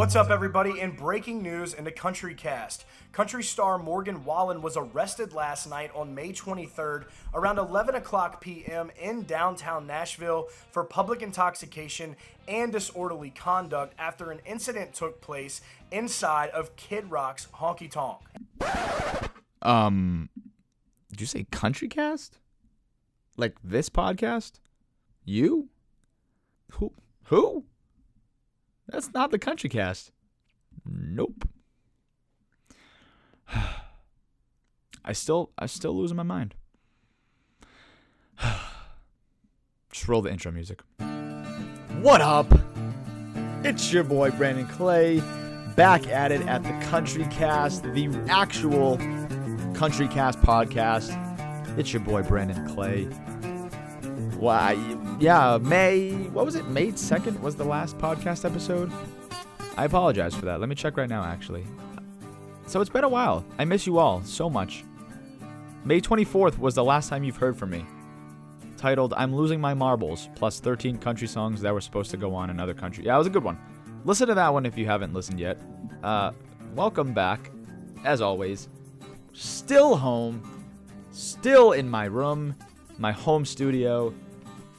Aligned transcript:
What's 0.00 0.16
up, 0.16 0.30
everybody? 0.30 0.80
In 0.80 0.92
breaking 0.92 1.42
news 1.42 1.74
in 1.74 1.84
the 1.84 1.92
Country 1.92 2.34
Cast, 2.34 2.86
country 3.12 3.42
star 3.42 3.76
Morgan 3.76 4.24
Wallen 4.24 4.62
was 4.62 4.78
arrested 4.78 5.34
last 5.34 5.68
night 5.68 5.90
on 5.94 6.14
May 6.14 6.32
23rd 6.32 7.04
around 7.34 7.58
11 7.58 7.96
o'clock 7.96 8.40
p.m. 8.40 8.90
in 8.98 9.24
downtown 9.24 9.86
Nashville 9.86 10.48
for 10.70 10.84
public 10.84 11.20
intoxication 11.20 12.16
and 12.48 12.72
disorderly 12.72 13.28
conduct 13.28 13.92
after 13.98 14.30
an 14.30 14.40
incident 14.46 14.94
took 14.94 15.20
place 15.20 15.60
inside 15.92 16.48
of 16.48 16.74
Kid 16.76 17.10
Rock's 17.10 17.48
Honky 17.56 17.90
Tonk. 17.90 18.22
Um, 19.60 20.30
did 21.10 21.20
you 21.20 21.26
say 21.26 21.44
country 21.50 21.88
cast? 21.88 22.38
Like 23.36 23.58
this 23.62 23.90
podcast? 23.90 24.60
You? 25.26 25.68
Who? 26.70 26.94
Who? 27.24 27.66
That's 28.90 29.12
not 29.14 29.30
the 29.30 29.38
country 29.38 29.70
cast. 29.70 30.10
Nope. 30.84 31.48
I 35.04 35.12
still, 35.12 35.50
I 35.58 35.66
still 35.66 35.96
losing 35.96 36.16
my 36.16 36.22
mind. 36.22 36.54
Just 39.92 40.08
roll 40.08 40.22
the 40.22 40.30
intro 40.30 40.50
music. 40.50 40.82
What 42.00 42.20
up? 42.20 42.46
It's 43.62 43.92
your 43.92 44.04
boy 44.04 44.30
Brandon 44.30 44.66
Clay, 44.66 45.22
back 45.76 46.06
at 46.08 46.32
it 46.32 46.40
at 46.42 46.62
the 46.62 46.72
Country 46.86 47.24
Cast, 47.30 47.82
the 47.82 48.08
actual 48.28 48.96
Country 49.74 50.08
Cast 50.08 50.40
podcast. 50.40 51.16
It's 51.78 51.92
your 51.92 52.00
boy 52.00 52.22
Brandon 52.22 52.66
Clay. 52.68 53.08
Why? 54.40 54.78
Yeah, 55.18 55.58
May. 55.60 56.12
What 56.32 56.46
was 56.46 56.54
it? 56.54 56.66
May 56.68 56.92
second 56.92 57.42
was 57.42 57.56
the 57.56 57.64
last 57.64 57.98
podcast 57.98 58.46
episode. 58.46 58.90
I 59.76 59.84
apologize 59.84 60.34
for 60.34 60.46
that. 60.46 60.60
Let 60.60 60.70
me 60.70 60.74
check 60.74 60.96
right 60.96 61.10
now, 61.10 61.22
actually. 61.22 61.66
So 62.66 62.80
it's 62.80 62.88
been 62.88 63.04
a 63.04 63.08
while. 63.08 63.44
I 63.58 63.66
miss 63.66 63.86
you 63.86 63.98
all 63.98 64.22
so 64.24 64.48
much. 64.48 64.82
May 65.84 66.00
24th 66.00 66.56
was 66.56 66.74
the 66.74 66.82
last 66.82 67.10
time 67.10 67.22
you've 67.22 67.36
heard 67.36 67.54
from 67.54 67.68
me. 67.68 67.84
Titled 68.78 69.12
I'm 69.14 69.36
Losing 69.36 69.60
My 69.60 69.74
Marbles, 69.74 70.30
plus 70.36 70.58
13 70.58 70.96
country 70.96 71.28
songs 71.28 71.60
that 71.60 71.74
were 71.74 71.82
supposed 71.82 72.10
to 72.12 72.16
go 72.16 72.34
on 72.34 72.48
in 72.48 72.58
other 72.58 72.72
countries. 72.72 73.04
Yeah, 73.04 73.16
it 73.16 73.18
was 73.18 73.26
a 73.26 73.30
good 73.30 73.44
one. 73.44 73.58
Listen 74.06 74.26
to 74.28 74.34
that 74.34 74.54
one 74.54 74.64
if 74.64 74.78
you 74.78 74.86
haven't 74.86 75.12
listened 75.12 75.38
yet. 75.38 75.58
Uh, 76.02 76.32
welcome 76.74 77.12
back, 77.12 77.50
as 78.04 78.22
always. 78.22 78.70
Still 79.34 79.96
home, 79.96 80.64
still 81.10 81.72
in 81.72 81.90
my 81.90 82.06
room, 82.06 82.54
my 82.96 83.12
home 83.12 83.44
studio. 83.44 84.14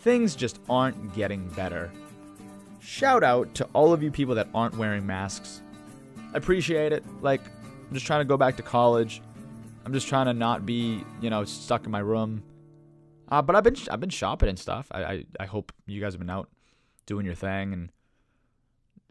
Things 0.02 0.36
just 0.36 0.60
aren't 0.68 1.14
getting 1.14 1.48
better. 1.50 1.92
Shout 2.80 3.24
out 3.24 3.54
to 3.56 3.68
all 3.74 3.94
of 3.94 4.02
you 4.02 4.10
people 4.10 4.34
that 4.36 4.48
aren't 4.56 4.76
wearing 4.76 5.06
masks. 5.06 5.62
I 6.34 6.38
appreciate 6.38 6.92
it. 6.92 7.04
Like, 7.22 7.42
I'm 7.88 7.94
just 7.94 8.08
trying 8.08 8.22
to 8.22 8.26
go 8.26 8.36
back 8.36 8.58
to 8.58 8.64
college. 8.64 9.22
I'm 9.86 9.94
just 9.94 10.08
trying 10.08 10.26
to 10.26 10.34
not 10.34 10.66
be, 10.66 11.04
you 11.22 11.30
know, 11.30 11.46
stuck 11.46 11.86
in 11.86 11.92
my 11.92 12.00
room. 12.00 12.42
Uh, 13.30 13.44
but 13.44 13.56
I've 13.56 13.64
been 13.64 13.76
I've 13.92 14.00
been 14.00 14.10
shopping 14.10 14.50
and 14.50 14.58
stuff. 14.58 14.88
I, 14.92 15.04
I 15.04 15.26
I 15.42 15.46
hope 15.46 15.72
you 15.86 16.02
guys 16.02 16.14
have 16.14 16.20
been 16.20 16.30
out 16.30 16.50
doing 17.06 17.26
your 17.26 17.36
thing 17.36 17.72
and 17.72 17.92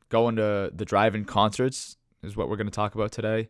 going 0.09 0.37
to 0.37 0.71
the 0.75 0.85
drive-in 0.85 1.25
concerts 1.25 1.97
is 2.23 2.37
what 2.37 2.49
we're 2.49 2.57
gonna 2.57 2.71
talk 2.71 2.95
about 2.95 3.13
today. 3.13 3.49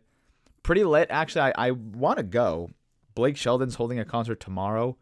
Pretty 0.63 0.83
lit, 0.83 1.07
actually. 1.09 1.41
I 1.41 1.69
I 1.69 1.71
want 1.71 2.17
to 2.17 2.23
go. 2.23 2.69
Blake 3.15 3.35
Shelton's 3.35 3.75
holding 3.75 3.99
a 3.99 4.05
concert 4.05 4.39
tomorrow 4.39 4.95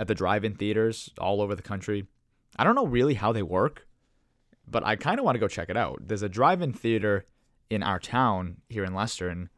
at 0.00 0.08
the 0.08 0.14
drive-in 0.14 0.54
theaters 0.54 1.10
all 1.18 1.42
over 1.42 1.54
the 1.54 1.62
country. 1.62 2.06
I 2.56 2.64
don't 2.64 2.74
know 2.74 2.86
really 2.86 3.14
how 3.14 3.32
they 3.32 3.42
work, 3.42 3.86
but 4.66 4.84
I 4.84 4.96
kind 4.96 5.18
of 5.18 5.26
want 5.26 5.36
to 5.36 5.40
go 5.40 5.46
check 5.46 5.68
it 5.68 5.76
out. 5.76 6.00
There's 6.00 6.22
a 6.22 6.28
drive-in 6.28 6.72
theater 6.72 7.26
in 7.68 7.82
our 7.82 7.98
town 7.98 8.56
here 8.70 8.82
in 8.82 8.94
Leicester, 8.94 9.28
and 9.28 9.50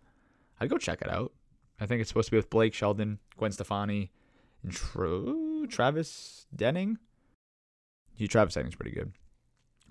I'd 0.60 0.68
go 0.68 0.78
check 0.78 1.00
it 1.00 1.08
out. 1.08 1.32
I 1.80 1.86
think 1.86 2.00
it's 2.00 2.08
supposed 2.08 2.26
to 2.26 2.32
be 2.32 2.36
with 2.38 2.50
Blake 2.50 2.74
Shelton, 2.74 3.20
Gwen 3.36 3.52
Stefani, 3.52 4.10
and 4.64 4.72
Tr- 4.72 5.66
Travis 5.68 6.46
Denning. 6.54 6.98
You 8.16 8.26
Travis 8.26 8.54
Denning's 8.54 8.74
pretty 8.74 8.96
good. 8.96 9.12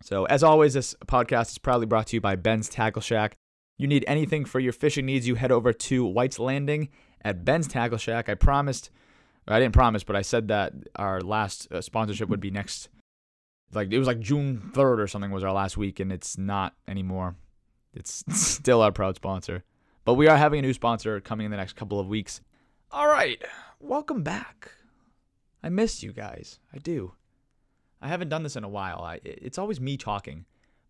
So 0.03 0.25
as 0.25 0.43
always, 0.43 0.73
this 0.73 0.95
podcast 1.05 1.51
is 1.51 1.57
proudly 1.59 1.85
brought 1.85 2.07
to 2.07 2.17
you 2.17 2.21
by 2.21 2.35
Ben's 2.35 2.67
Tackle 2.67 3.01
Shack. 3.01 3.35
You 3.77 3.87
need 3.87 4.03
anything 4.05 4.43
for 4.43 4.59
your 4.59 4.73
fishing 4.73 5.05
needs, 5.05 5.27
you 5.27 5.35
head 5.35 5.51
over 5.51 5.71
to 5.71 6.05
White's 6.05 6.39
Landing 6.39 6.89
at 7.23 7.45
Ben's 7.45 7.67
Tackle 7.67 7.97
Shack. 7.97 8.27
I 8.27 8.35
promised, 8.35 8.91
I 9.47 9.59
didn't 9.59 9.73
promise, 9.73 10.03
but 10.03 10.15
I 10.15 10.21
said 10.21 10.47
that 10.49 10.73
our 10.95 11.19
last 11.21 11.71
uh, 11.71 11.81
sponsorship 11.81 12.29
would 12.29 12.39
be 12.39 12.51
next, 12.51 12.89
like 13.73 13.91
it 13.91 13.97
was 13.97 14.07
like 14.07 14.19
June 14.19 14.71
3rd 14.73 14.99
or 14.99 15.07
something 15.07 15.31
was 15.31 15.43
our 15.43 15.51
last 15.51 15.77
week, 15.77 15.99
and 15.99 16.11
it's 16.11 16.37
not 16.37 16.75
anymore. 16.87 17.35
It's 17.93 18.23
still 18.29 18.81
our 18.81 18.91
proud 18.91 19.15
sponsor. 19.15 19.63
But 20.05 20.15
we 20.15 20.27
are 20.27 20.37
having 20.37 20.59
a 20.59 20.61
new 20.61 20.73
sponsor 20.73 21.19
coming 21.19 21.45
in 21.45 21.51
the 21.51 21.57
next 21.57 21.75
couple 21.75 21.99
of 21.99 22.07
weeks. 22.07 22.41
All 22.91 23.07
right, 23.07 23.41
welcome 23.79 24.23
back. 24.23 24.71
I 25.63 25.69
missed 25.69 26.03
you 26.03 26.11
guys. 26.11 26.59
I 26.73 26.79
do. 26.79 27.13
I 28.01 28.07
haven't 28.07 28.29
done 28.29 28.43
this 28.43 28.55
in 28.55 28.63
a 28.63 28.69
while. 28.69 29.01
I, 29.01 29.19
it's 29.23 29.57
always 29.57 29.79
me 29.79 29.95
talking. 29.95 30.45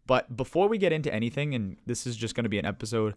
But 0.08 0.36
before 0.36 0.68
we 0.68 0.78
get 0.78 0.94
into 0.94 1.14
anything, 1.14 1.54
and 1.54 1.78
this 1.86 2.08
is 2.08 2.16
just 2.16 2.36
going 2.36 2.46
to 2.46 2.50
be 2.50 2.60
an 2.60 2.66
episode 2.66 3.16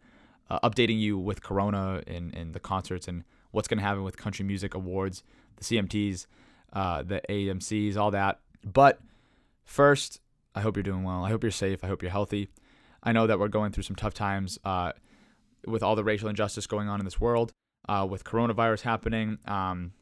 uh, 0.50 0.68
updating 0.68 0.98
you 0.98 1.16
with 1.16 1.42
Corona 1.42 2.02
and, 2.06 2.34
and 2.34 2.54
the 2.54 2.60
concerts 2.60 3.08
and 3.08 3.24
what's 3.54 3.68
going 3.68 3.78
to 3.78 3.84
happen 3.84 4.02
with 4.02 4.16
Country 4.16 4.44
Music 4.44 4.74
Awards, 4.74 5.22
the 5.56 5.64
CMTs, 5.64 6.26
uh, 6.72 7.02
the 7.02 7.20
AMCs, 7.28 7.96
all 7.96 8.10
that. 8.10 8.40
But 8.64 9.00
first, 9.64 10.20
I 10.54 10.60
hope 10.60 10.76
you're 10.76 10.82
doing 10.82 11.04
well. 11.04 11.24
I 11.24 11.30
hope 11.30 11.44
you're 11.44 11.52
safe. 11.52 11.84
I 11.84 11.86
hope 11.86 12.02
you're 12.02 12.10
healthy. 12.10 12.48
I 13.02 13.12
know 13.12 13.26
that 13.26 13.38
we're 13.38 13.48
going 13.48 13.70
through 13.70 13.84
some 13.84 13.96
tough 13.96 14.14
times 14.14 14.58
uh, 14.64 14.92
with 15.66 15.82
all 15.82 15.94
the 15.94 16.02
racial 16.02 16.28
injustice 16.28 16.66
going 16.66 16.88
on 16.88 17.00
in 17.00 17.04
this 17.04 17.20
world, 17.20 17.52
uh, 17.88 18.06
with 18.08 18.24
coronavirus 18.24 18.80
happening. 18.80 19.38
Um, 19.46 19.92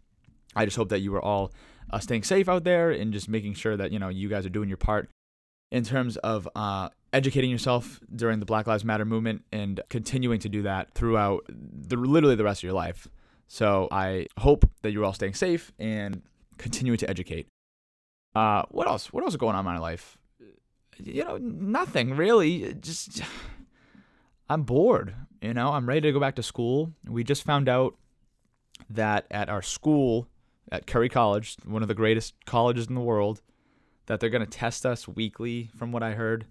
I 0.57 0.65
just 0.65 0.77
hope 0.77 0.89
that 0.89 1.01
you 1.01 1.15
are 1.15 1.23
all 1.23 1.53
uh, 1.91 1.99
staying 1.99 2.23
safe 2.23 2.49
out 2.49 2.65
there 2.65 2.91
and 2.91 3.13
just 3.13 3.29
making 3.29 3.55
sure 3.55 3.77
that 3.77 3.93
you 3.93 3.99
know 3.99 4.09
you 4.09 4.29
guys 4.29 4.47
are 4.47 4.51
doing 4.51 4.69
your 4.69 4.79
part 4.79 5.11
in 5.71 5.85
terms 5.85 6.17
of 6.19 6.49
uh, 6.55 6.89
educating 7.13 7.51
yourself 7.51 8.01
during 8.15 8.41
the 8.41 8.47
Black 8.47 8.67
Lives 8.67 8.85
Matter 8.85 9.05
movement 9.05 9.45
and 9.53 9.81
continuing 9.91 10.39
to 10.41 10.49
do 10.49 10.63
that 10.63 10.95
throughout 10.95 11.45
the, 11.49 11.97
literally 11.97 12.37
the 12.37 12.45
rest 12.45 12.61
of 12.61 12.65
your 12.65 12.73
life. 12.73 13.09
So 13.53 13.87
I 13.91 14.29
hope 14.39 14.65
that 14.81 14.93
you're 14.93 15.05
all 15.05 15.13
staying 15.13 15.35
safe 15.35 15.75
and 15.79 16.23
continuing 16.57 16.97
to 16.97 17.11
educate. 17.11 17.49
Uh, 18.35 18.63
what 18.71 18.89
else? 18.89 19.13
What 19.13 19.25
else 19.25 19.35
is 19.35 19.37
going 19.37 19.55
on 19.55 19.67
in 19.67 19.75
my 19.75 19.79
life? 19.79 20.17
You 20.97 21.23
know, 21.23 21.37
nothing 21.37 22.17
really. 22.17 22.73
Just 22.81 23.21
I'm 24.49 24.63
bored. 24.63 25.15
You 25.43 25.53
know, 25.53 25.75
I'm 25.75 25.87
ready 25.87 26.01
to 26.01 26.13
go 26.13 26.19
back 26.19 26.37
to 26.37 26.43
school. 26.43 26.95
We 27.07 27.25
just 27.25 27.43
found 27.43 27.69
out 27.69 27.95
that 28.89 29.27
at 29.31 29.51
our 29.51 29.61
school 29.61 30.29
at 30.71 30.87
Curry 30.87 31.11
College, 31.11 31.59
one 31.67 31.83
of 31.83 31.89
the 31.89 31.95
greatest 31.95 32.33
colleges 32.47 32.87
in 32.87 32.95
the 32.95 33.03
world, 33.03 33.43
that 34.07 34.19
they're 34.19 34.31
going 34.31 34.47
to 34.47 34.51
test 34.51 34.87
us 34.87 35.07
weekly 35.07 35.69
from 35.77 35.93
what 35.93 36.03
I 36.03 36.13
heard. 36.13 36.47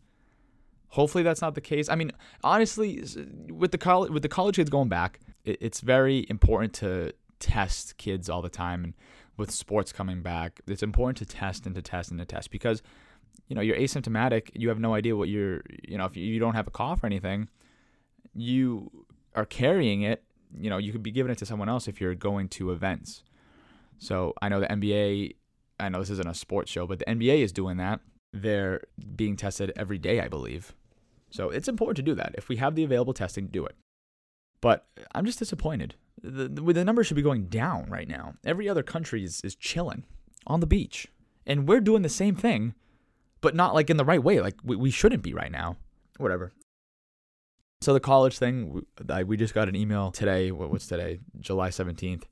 Hopefully 0.90 1.24
that's 1.24 1.42
not 1.42 1.56
the 1.56 1.62
case. 1.62 1.90
I 1.90 1.96
mean, 1.96 2.12
honestly, 2.44 3.04
with 3.50 3.72
the 3.72 3.80
college 3.80 4.12
with 4.12 4.22
the 4.22 4.30
college 4.30 4.58
kids 4.58 4.70
going 4.70 4.90
back, 4.90 5.20
it, 5.46 5.58
it's 5.62 5.82
very 5.82 6.26
important 6.30 6.74
to 6.76 7.14
test 7.40 7.98
kids 7.98 8.30
all 8.30 8.42
the 8.42 8.50
time 8.50 8.84
and 8.84 8.94
with 9.38 9.52
sports 9.52 9.92
coming 9.92 10.22
back, 10.22 10.62
it's 10.68 10.84
important 10.84 11.18
to 11.18 11.26
test 11.26 11.66
and 11.66 11.74
to 11.76 11.82
test 11.82 12.12
and 12.12 12.20
to 12.20 12.26
test 12.26 12.52
because 12.52 12.84
you 13.48 13.56
know, 13.56 13.62
you're 13.62 13.76
asymptomatic, 13.76 14.50
you 14.54 14.70
have 14.70 14.80
no 14.80 14.94
idea 14.94 15.16
what 15.16 15.28
you're, 15.28 15.62
you 15.86 15.98
know, 15.98 16.06
if 16.06 16.16
you 16.16 16.40
don't 16.40 16.54
have 16.54 16.68
a 16.68 16.72
cough 16.72 17.04
or 17.04 17.06
anything, 17.06 17.50
you 18.34 19.06
are 19.36 19.46
carrying 19.46 20.04
it, 20.04 20.24
you 20.58 20.70
know, 20.70 20.78
you 20.78 20.94
could 20.94 21.04
be 21.04 21.12
giving 21.12 21.32
it 21.32 21.38
to 21.40 21.46
someone 21.46 21.68
else 21.68 21.88
if 21.88 22.00
you're 22.00 22.16
going 22.16 22.48
to 22.48 22.72
events. 22.72 23.24
So 24.00 24.34
I 24.42 24.48
know 24.48 24.62
the 24.62 24.68
NBA, 24.68 25.36
I 25.80 25.90
know 25.90 26.00
this 26.00 26.10
isn't 26.12 26.28
a 26.28 26.34
sports 26.34 26.72
show, 26.72 26.88
but 26.88 27.00
the 27.00 27.06
NBA 27.06 27.40
is 27.40 27.52
doing 27.52 27.76
that. 27.76 28.00
They're 28.32 28.82
being 29.18 29.36
tested 29.36 29.74
every 29.76 29.98
day, 29.98 30.22
I 30.22 30.30
believe. 30.30 30.74
So 31.30 31.50
it's 31.50 31.68
important 31.68 31.98
to 31.98 32.04
do 32.04 32.16
that. 32.16 32.34
If 32.38 32.48
we 32.48 32.56
have 32.56 32.76
the 32.76 32.86
available 32.86 33.14
testing, 33.14 33.48
do 33.48 33.66
it. 33.66 33.76
But 34.62 34.86
I'm 35.14 35.26
just 35.26 35.40
disappointed. 35.40 35.96
The, 36.24 36.48
the, 36.48 36.62
the 36.62 36.86
numbers 36.86 37.08
should 37.08 37.16
be 37.16 37.22
going 37.22 37.46
down 37.46 37.90
right 37.90 38.08
now. 38.08 38.36
Every 38.46 38.70
other 38.70 38.84
country 38.84 39.24
is, 39.24 39.42
is 39.42 39.56
chilling 39.56 40.04
on 40.46 40.60
the 40.60 40.68
beach. 40.68 41.08
And 41.46 41.68
we're 41.68 41.82
doing 41.82 42.04
the 42.04 42.10
same 42.10 42.36
thing, 42.36 42.76
but 43.42 43.56
not 43.56 43.74
like 43.74 43.90
in 43.90 43.98
the 43.98 44.06
right 44.06 44.24
way. 44.24 44.40
Like 44.40 44.56
we, 44.64 44.76
we 44.76 44.92
shouldn't 44.92 45.24
be 45.24 45.34
right 45.34 45.52
now. 45.52 45.78
Whatever. 46.18 46.52
So 47.82 47.94
the 47.94 48.00
college 48.00 48.38
thing, 48.38 48.86
we 49.26 49.38
just 49.38 49.56
got 49.56 49.68
an 49.68 49.76
email 49.76 50.12
today. 50.12 50.52
What's 50.52 50.86
today? 50.86 51.20
July 51.40 51.70
17th. 51.70 52.24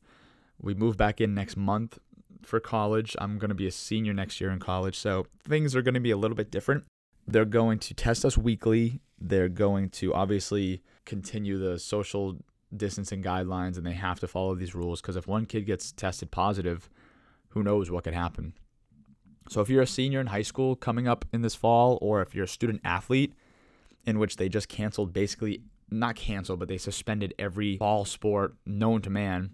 We 0.62 0.76
move 0.76 0.96
back 0.96 1.20
in 1.20 1.34
next 1.34 1.58
month 1.58 1.98
for 2.44 2.60
college. 2.60 3.16
I'm 3.20 3.40
going 3.40 3.50
to 3.50 3.56
be 3.56 3.66
a 3.66 3.72
senior 3.72 4.14
next 4.14 4.40
year 4.40 4.52
in 4.52 4.60
college. 4.60 4.96
So 4.96 5.26
things 5.48 5.76
are 5.76 5.82
going 5.82 5.96
to 5.96 6.00
be 6.00 6.12
a 6.12 6.18
little 6.18 6.38
bit 6.38 6.52
different. 6.52 6.84
They're 7.32 7.46
going 7.46 7.80
to 7.80 7.94
test 7.94 8.26
us 8.26 8.38
weekly. 8.38 9.02
They're 9.20 9.50
going 9.50 9.90
to 9.92 10.14
obviously 10.14 10.82
continue 11.06 11.58
the 11.58 11.78
social 11.78 12.38
distancing 12.76 13.22
guidelines 13.22 13.78
and 13.78 13.86
they 13.86 13.94
have 13.94 14.20
to 14.20 14.28
follow 14.28 14.56
these 14.56 14.74
rules 14.74 15.02
because 15.02 15.16
if 15.16 15.28
one 15.28 15.46
kid 15.46 15.66
gets 15.66 15.92
tested 15.92 16.32
positive, 16.32 16.90
who 17.50 17.64
knows 17.64 17.92
what 17.92 18.04
could 18.04 18.14
happen. 18.14 18.54
So 19.50 19.62
if 19.62 19.70
you're 19.70 19.82
a 19.82 19.88
senior 19.88 20.20
in 20.20 20.28
high 20.28 20.44
school 20.44 20.76
coming 20.76 21.08
up 21.08 21.26
in 21.34 21.42
this 21.42 21.56
fall 21.56 21.98
or 22.02 22.22
if 22.22 22.34
you're 22.34 22.46
a 22.46 22.48
student 22.48 22.82
athlete, 22.84 23.34
in 24.06 24.18
which 24.18 24.38
they 24.38 24.50
just 24.50 24.68
canceled 24.68 25.14
basically 25.14 25.62
not 25.92 26.16
canceled, 26.16 26.60
but 26.60 26.68
they 26.68 26.78
suspended 26.78 27.34
every 27.38 27.78
fall 27.78 28.06
sport 28.06 28.56
known 28.66 29.02
to 29.02 29.10
man. 29.10 29.52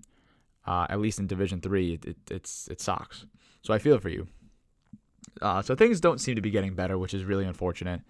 Uh, 0.66 0.88
at 0.90 1.00
least 1.00 1.20
in 1.20 1.28
Division 1.28 1.62
Three, 1.62 1.94
it, 1.94 2.06
it, 2.06 2.18
it's 2.32 2.68
it 2.70 2.82
sucks. 2.82 3.26
So 3.62 3.74
I 3.74 3.78
feel 3.78 4.00
for 4.00 4.10
you. 4.10 4.28
Uh, 5.42 5.62
so 5.62 5.76
things 5.76 6.00
don't 6.00 6.20
seem 6.20 6.36
to 6.36 6.42
be 6.42 6.52
getting 6.52 6.76
better, 6.76 6.98
which 6.98 7.14
is 7.14 7.24
really 7.24 7.46
unfortunate. 7.46 8.02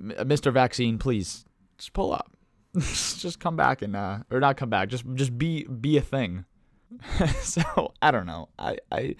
M- 0.00 0.28
Mr. 0.28 0.52
Vaccine, 0.52 0.98
please 0.98 1.44
just 1.78 1.92
pull 1.92 2.12
up. 2.12 2.32
just 2.74 3.40
come 3.40 3.56
back 3.56 3.82
and 3.82 3.96
uh, 3.96 4.18
or 4.30 4.40
not 4.40 4.56
come 4.56 4.70
back. 4.70 4.88
Just 4.88 5.04
just 5.14 5.36
be 5.36 5.64
be 5.64 5.96
a 5.96 6.00
thing. 6.00 6.44
so 7.40 7.92
I 8.00 8.10
don't 8.10 8.26
know. 8.26 8.48
I 8.58 8.76
I 8.92 9.16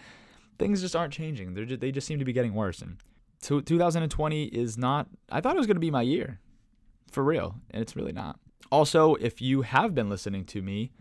things 0.58 0.80
just 0.80 0.94
aren't 0.94 1.12
changing. 1.12 1.54
They 1.54 1.64
just, 1.64 1.80
they 1.80 1.90
just 1.90 2.06
seem 2.06 2.20
to 2.20 2.24
be 2.24 2.32
getting 2.32 2.54
worse. 2.54 2.80
And 2.80 2.98
to, 3.42 3.62
2020 3.62 4.44
is 4.44 4.78
not. 4.78 5.08
I 5.30 5.40
thought 5.40 5.56
it 5.56 5.58
was 5.58 5.66
going 5.66 5.76
to 5.76 5.80
be 5.80 5.90
my 5.90 6.02
year, 6.02 6.38
for 7.10 7.24
real, 7.24 7.56
and 7.70 7.82
it's 7.82 7.96
really 7.96 8.12
not. 8.12 8.38
Also, 8.70 9.14
if 9.16 9.40
you 9.40 9.62
have 9.62 9.94
been 9.94 10.08
listening 10.08 10.44
to 10.44 10.62
me, 10.62 10.92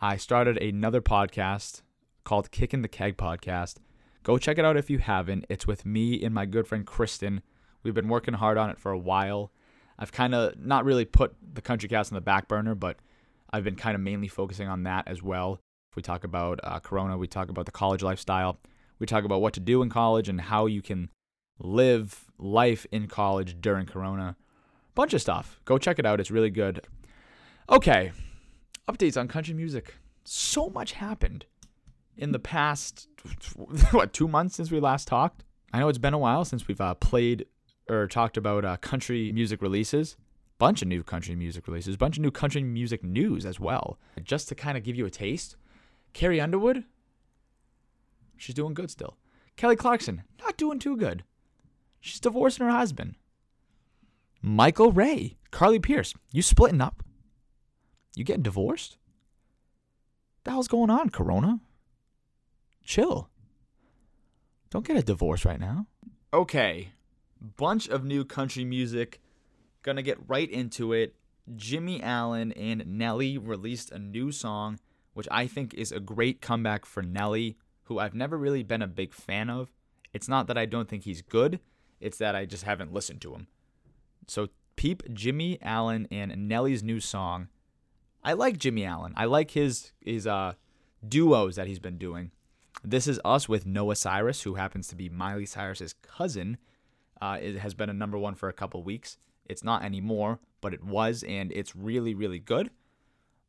I 0.00 0.16
started 0.16 0.56
another 0.56 1.02
podcast 1.02 1.82
called 2.24 2.50
Kicking 2.50 2.82
the 2.82 2.88
Keg 2.88 3.16
Podcast. 3.16 3.76
Go 4.28 4.36
check 4.36 4.58
it 4.58 4.64
out 4.66 4.76
if 4.76 4.90
you 4.90 4.98
haven't. 4.98 5.46
It's 5.48 5.66
with 5.66 5.86
me 5.86 6.22
and 6.22 6.34
my 6.34 6.44
good 6.44 6.66
friend 6.66 6.86
Kristen. 6.86 7.40
We've 7.82 7.94
been 7.94 8.08
working 8.08 8.34
hard 8.34 8.58
on 8.58 8.68
it 8.68 8.78
for 8.78 8.92
a 8.92 8.98
while. 8.98 9.52
I've 9.98 10.12
kind 10.12 10.34
of 10.34 10.58
not 10.58 10.84
really 10.84 11.06
put 11.06 11.34
the 11.54 11.62
country 11.62 11.88
cast 11.88 12.12
on 12.12 12.14
the 12.14 12.20
back 12.20 12.46
burner, 12.46 12.74
but 12.74 12.98
I've 13.50 13.64
been 13.64 13.74
kind 13.74 13.94
of 13.94 14.02
mainly 14.02 14.28
focusing 14.28 14.68
on 14.68 14.82
that 14.82 15.08
as 15.08 15.22
well. 15.22 15.60
If 15.90 15.96
we 15.96 16.02
talk 16.02 16.24
about 16.24 16.60
uh, 16.62 16.78
Corona, 16.78 17.16
we 17.16 17.26
talk 17.26 17.48
about 17.48 17.64
the 17.64 17.72
college 17.72 18.02
lifestyle, 18.02 18.58
we 18.98 19.06
talk 19.06 19.24
about 19.24 19.40
what 19.40 19.54
to 19.54 19.60
do 19.60 19.80
in 19.80 19.88
college 19.88 20.28
and 20.28 20.42
how 20.42 20.66
you 20.66 20.82
can 20.82 21.08
live 21.58 22.26
life 22.36 22.84
in 22.92 23.06
college 23.06 23.58
during 23.62 23.86
Corona. 23.86 24.36
Bunch 24.94 25.14
of 25.14 25.22
stuff. 25.22 25.58
Go 25.64 25.78
check 25.78 25.98
it 25.98 26.04
out. 26.04 26.20
It's 26.20 26.30
really 26.30 26.50
good. 26.50 26.86
Okay, 27.70 28.12
updates 28.86 29.18
on 29.18 29.26
country 29.26 29.54
music. 29.54 29.94
So 30.24 30.68
much 30.68 30.92
happened 30.92 31.46
in 32.14 32.32
the 32.32 32.38
past, 32.38 33.07
what, 33.90 34.12
two 34.12 34.28
months 34.28 34.56
since 34.56 34.70
we 34.70 34.80
last 34.80 35.08
talked? 35.08 35.44
I 35.72 35.80
know 35.80 35.88
it's 35.88 35.98
been 35.98 36.14
a 36.14 36.18
while 36.18 36.44
since 36.44 36.66
we've 36.66 36.80
uh, 36.80 36.94
played 36.94 37.46
or 37.88 38.06
talked 38.06 38.36
about 38.36 38.64
uh, 38.64 38.76
country 38.78 39.32
music 39.32 39.62
releases. 39.62 40.16
Bunch 40.58 40.82
of 40.82 40.88
new 40.88 41.04
country 41.04 41.36
music 41.36 41.68
releases, 41.68 41.96
bunch 41.96 42.16
of 42.16 42.22
new 42.22 42.32
country 42.32 42.64
music 42.64 43.04
news 43.04 43.46
as 43.46 43.60
well. 43.60 43.96
Just 44.24 44.48
to 44.48 44.56
kind 44.56 44.76
of 44.76 44.82
give 44.82 44.96
you 44.96 45.06
a 45.06 45.10
taste, 45.10 45.54
Carrie 46.12 46.40
Underwood, 46.40 46.82
she's 48.36 48.56
doing 48.56 48.74
good 48.74 48.90
still. 48.90 49.16
Kelly 49.56 49.76
Clarkson, 49.76 50.22
not 50.40 50.56
doing 50.56 50.80
too 50.80 50.96
good. 50.96 51.22
She's 52.00 52.18
divorcing 52.18 52.66
her 52.66 52.72
husband. 52.72 53.14
Michael 54.42 54.90
Ray, 54.90 55.36
Carly 55.52 55.78
Pearce, 55.78 56.14
you 56.32 56.42
splitting 56.42 56.80
up? 56.80 57.04
You 58.16 58.24
getting 58.24 58.42
divorced? 58.42 58.96
The 60.42 60.50
hell's 60.50 60.68
going 60.68 60.90
on, 60.90 61.10
Corona? 61.10 61.60
Chill. 62.88 63.28
Don't 64.70 64.86
get 64.86 64.96
a 64.96 65.02
divorce 65.02 65.44
right 65.44 65.60
now. 65.60 65.86
Okay, 66.32 66.92
bunch 67.58 67.86
of 67.86 68.02
new 68.02 68.24
country 68.24 68.64
music. 68.64 69.20
Gonna 69.82 70.00
get 70.00 70.16
right 70.26 70.50
into 70.50 70.94
it. 70.94 71.14
Jimmy 71.54 72.02
Allen 72.02 72.50
and 72.52 72.86
Nelly 72.86 73.36
released 73.36 73.92
a 73.92 73.98
new 73.98 74.32
song, 74.32 74.78
which 75.12 75.28
I 75.30 75.46
think 75.46 75.74
is 75.74 75.92
a 75.92 76.00
great 76.00 76.40
comeback 76.40 76.86
for 76.86 77.02
Nelly, 77.02 77.58
who 77.84 77.98
I've 77.98 78.14
never 78.14 78.38
really 78.38 78.62
been 78.62 78.80
a 78.80 78.86
big 78.86 79.12
fan 79.12 79.50
of. 79.50 79.70
It's 80.14 80.26
not 80.26 80.46
that 80.46 80.56
I 80.56 80.64
don't 80.64 80.88
think 80.88 81.04
he's 81.04 81.20
good, 81.20 81.60
it's 82.00 82.16
that 82.16 82.34
I 82.34 82.46
just 82.46 82.64
haven't 82.64 82.94
listened 82.94 83.20
to 83.20 83.34
him. 83.34 83.48
So, 84.26 84.48
peep 84.76 85.02
Jimmy 85.12 85.58
Allen 85.60 86.08
and 86.10 86.48
Nelly's 86.48 86.82
new 86.82 87.00
song. 87.00 87.48
I 88.24 88.32
like 88.32 88.56
Jimmy 88.56 88.86
Allen. 88.86 89.12
I 89.14 89.26
like 89.26 89.50
his 89.50 89.92
his 90.00 90.26
uh 90.26 90.54
duos 91.06 91.56
that 91.56 91.66
he's 91.66 91.80
been 91.80 91.98
doing. 91.98 92.30
This 92.84 93.08
is 93.08 93.20
Us 93.24 93.48
with 93.48 93.66
Noah 93.66 93.96
Cyrus, 93.96 94.42
who 94.42 94.54
happens 94.54 94.88
to 94.88 94.96
be 94.96 95.08
Miley 95.08 95.46
Cyrus's 95.46 95.94
cousin. 95.94 96.58
Uh, 97.20 97.38
it 97.40 97.58
has 97.58 97.74
been 97.74 97.90
a 97.90 97.94
number 97.94 98.16
one 98.16 98.34
for 98.34 98.48
a 98.48 98.52
couple 98.52 98.82
weeks. 98.82 99.18
It's 99.46 99.64
not 99.64 99.82
anymore, 99.82 100.38
but 100.60 100.72
it 100.72 100.84
was, 100.84 101.24
and 101.24 101.50
it's 101.52 101.74
really, 101.74 102.14
really 102.14 102.38
good. 102.38 102.70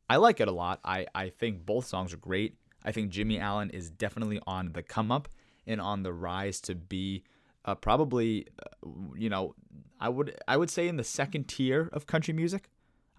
I 0.08 0.16
like 0.16 0.40
it 0.40 0.48
a 0.48 0.52
lot. 0.52 0.80
I, 0.84 1.06
I 1.14 1.28
think 1.28 1.64
both 1.64 1.86
songs 1.86 2.12
are 2.12 2.16
great. 2.16 2.56
I 2.84 2.90
think 2.90 3.10
Jimmy 3.10 3.38
Allen 3.38 3.70
is 3.70 3.90
definitely 3.90 4.40
on 4.46 4.72
the 4.72 4.82
come 4.82 5.12
up 5.12 5.28
and 5.66 5.80
on 5.80 6.02
the 6.02 6.12
rise 6.12 6.60
to 6.62 6.74
be 6.74 7.22
uh, 7.64 7.76
probably, 7.76 8.46
uh, 8.58 8.88
you 9.14 9.28
know, 9.28 9.54
I 10.00 10.08
would 10.08 10.36
I 10.48 10.56
would 10.56 10.70
say 10.70 10.88
in 10.88 10.96
the 10.96 11.04
second 11.04 11.46
tier 11.46 11.90
of 11.92 12.06
country 12.06 12.34
music. 12.34 12.70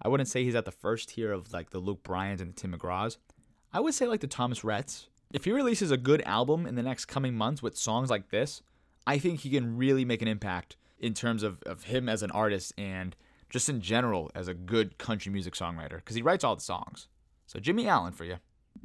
I 0.02 0.08
wouldn't 0.08 0.28
say 0.28 0.42
he's 0.42 0.56
at 0.56 0.64
the 0.64 0.72
first 0.72 1.10
tier 1.10 1.32
of 1.32 1.52
like 1.52 1.70
the 1.70 1.78
Luke 1.78 2.02
Bryans 2.02 2.40
and 2.40 2.50
the 2.50 2.60
Tim 2.60 2.72
McGraws. 2.72 3.18
I 3.72 3.78
would 3.78 3.94
say 3.94 4.06
like 4.06 4.20
the 4.20 4.26
Thomas 4.26 4.60
Rhetts. 4.60 5.06
If 5.32 5.46
he 5.46 5.52
releases 5.52 5.90
a 5.90 5.96
good 5.96 6.20
album 6.26 6.66
in 6.66 6.74
the 6.74 6.82
next 6.82 7.06
coming 7.06 7.34
months 7.34 7.62
with 7.62 7.76
songs 7.76 8.10
like 8.10 8.28
this, 8.30 8.60
I 9.06 9.18
think 9.18 9.40
he 9.40 9.50
can 9.50 9.78
really 9.78 10.04
make 10.04 10.20
an 10.20 10.28
impact 10.28 10.76
in 10.98 11.14
terms 11.14 11.42
of, 11.42 11.62
of 11.64 11.84
him 11.84 12.08
as 12.08 12.22
an 12.22 12.30
artist 12.30 12.74
and 12.76 13.16
just 13.48 13.68
in 13.68 13.80
general 13.80 14.30
as 14.34 14.46
a 14.46 14.54
good 14.54 14.98
country 14.98 15.32
music 15.32 15.54
songwriter 15.54 15.96
because 15.96 16.16
he 16.16 16.22
writes 16.22 16.44
all 16.44 16.54
the 16.54 16.62
songs. 16.62 17.08
So 17.46 17.58
Jimmy 17.58 17.88
Allen 17.88 18.12
for 18.12 18.24
you. 18.24 18.36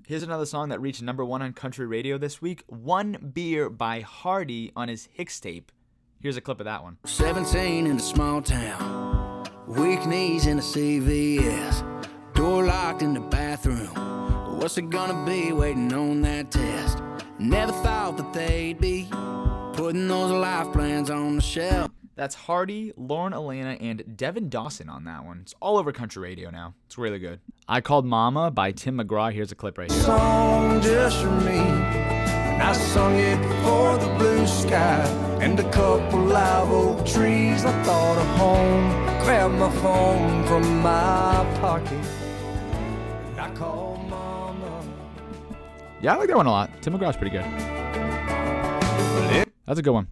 Here's 0.06 0.24
another 0.24 0.46
song 0.46 0.70
that 0.70 0.80
reached 0.80 1.02
number 1.02 1.26
one 1.26 1.42
on 1.42 1.52
country 1.52 1.86
radio 1.86 2.18
this 2.18 2.42
week 2.42 2.64
One 2.68 3.32
Beer 3.34 3.70
by 3.70 4.00
Hardy 4.02 4.72
on 4.76 4.88
his 4.88 5.10
Hixtape. 5.18 5.70
Here's 6.22 6.38
a 6.38 6.42
clip 6.42 6.60
of 6.60 6.66
that 6.66 6.82
one. 6.82 6.98
17 7.06 7.88
in 7.88 7.98
a 7.98 8.00
small 8.00 8.42
town, 8.42 9.46
weak 9.68 10.06
knees 10.06 10.48
in 10.48 10.60
a 10.60 10.62
CVS, 10.62 12.08
door 12.34 12.66
locked 12.66 13.02
in 13.02 13.14
the 13.14 13.20
bathroom. 13.20 14.27
What's 14.57 14.75
it 14.80 14.89
gonna 14.89 15.24
be 15.24 15.51
waiting 15.51 15.94
on 15.94 16.24
that 16.24 16.50
test? 16.50 16.98
Never 17.38 17.71
thought 17.71 18.18
that 18.18 18.33
they'd 18.33 18.80
be 18.80 19.07
putting 19.74 20.07
those 20.07 20.31
life 20.31 20.74
plans 20.74 21.12
on 21.12 21.36
the 21.36 21.44
shelf. 21.44 21.92
That's 22.15 22.33
Hardy, 22.33 22.92
Lauren 22.98 23.33
Alaina, 23.33 23.77
and 23.80 24.18
Devin 24.18 24.50
Dawson 24.50 24.89
on 24.89 25.04
that 25.04 25.24
one. 25.24 25.42
It's 25.44 25.54
all 25.62 25.77
over 25.77 25.92
country 25.92 26.24
radio 26.24 26.50
now. 26.50 26.74
It's 26.88 26.98
really 26.98 27.19
good. 27.19 27.39
I 27.68 27.81
Called 27.81 28.07
Mama 28.07 28.50
by 28.50 28.71
Tim 28.71 28.98
McGraw. 28.98 29.31
Here's 29.31 29.51
a 29.51 29.56
clip 29.56 29.77
right 29.77 29.92
here. 29.92 30.01
song 30.01 30.81
just 30.81 31.21
for 31.21 31.30
me. 31.30 31.59
And 31.59 32.63
I 32.63 32.74
sung 32.74 33.15
it 33.15 33.38
for 33.63 33.95
the 34.00 34.12
blue 34.18 34.48
sky 34.48 35.06
and 35.39 35.59
a 35.59 35.69
couple 35.69 36.21
live 36.21 36.71
oak 36.71 37.06
trees. 37.06 37.63
I 37.63 37.83
thought 37.83 38.18
of 38.18 38.27
home, 38.39 38.90
grabbed 39.23 39.54
my 39.54 39.71
phone 39.83 40.47
from 40.47 40.81
my 40.81 41.45
pocket. 41.61 42.17
Yeah, 46.01 46.13
I 46.13 46.18
like 46.18 46.27
that 46.27 46.37
one 46.37 46.45
a 46.45 46.51
lot. 46.51 46.69
Tim 46.81 46.94
McGraw's 46.94 47.18
pretty 47.18 47.35
good. 47.35 47.45
That's 49.66 49.80
a 49.80 49.81
good 49.81 49.92
one. 49.92 50.07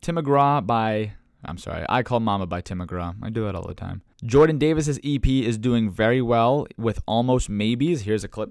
Tim 0.00 0.16
McGraw 0.16 0.66
by 0.66 1.12
I'm 1.44 1.58
sorry, 1.58 1.84
I 1.88 2.02
Call 2.02 2.20
Mama 2.20 2.46
by 2.46 2.60
Tim 2.60 2.78
McGraw. 2.78 3.14
I 3.22 3.30
do 3.30 3.44
that 3.44 3.54
all 3.54 3.66
the 3.66 3.74
time. 3.74 4.02
Jordan 4.24 4.58
Davis's 4.58 5.00
EP 5.04 5.26
is 5.26 5.58
doing 5.58 5.90
very 5.90 6.22
well 6.22 6.66
with 6.76 7.00
almost 7.06 7.48
maybes. 7.48 8.02
Here's 8.02 8.22
a 8.24 8.28
clip. 8.28 8.50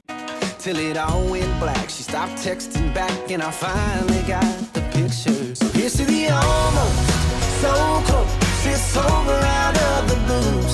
Till 0.60 0.78
it 0.78 0.98
all 0.98 1.26
went 1.30 1.60
black, 1.60 1.90
she 1.90 2.04
stopped 2.04 2.34
texting 2.34 2.94
back, 2.94 3.32
and 3.32 3.42
I 3.42 3.50
finally 3.52 4.22
got 4.28 4.44
the 4.74 4.82
picture. 4.92 5.56
So 5.56 5.66
here's 5.70 5.96
to 5.96 6.06
the 6.06 6.30
almost, 6.30 7.62
so 7.62 7.72
close, 8.06 8.66
it's 8.66 8.98
over 8.98 9.32
out 9.32 9.78
of 9.78 10.10
the. 10.10 10.71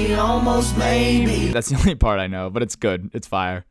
Wasn't 0.00 0.08
for 0.08 0.14
the 0.14 0.20
almost 0.20 0.76
maybe. 0.76 1.48
That's 1.48 1.68
the 1.68 1.76
only 1.76 1.94
part 1.94 2.20
I 2.20 2.26
know, 2.26 2.50
but 2.50 2.62
it's 2.62 2.76
good. 2.76 3.10
It's 3.12 3.26
fire. 3.26 3.64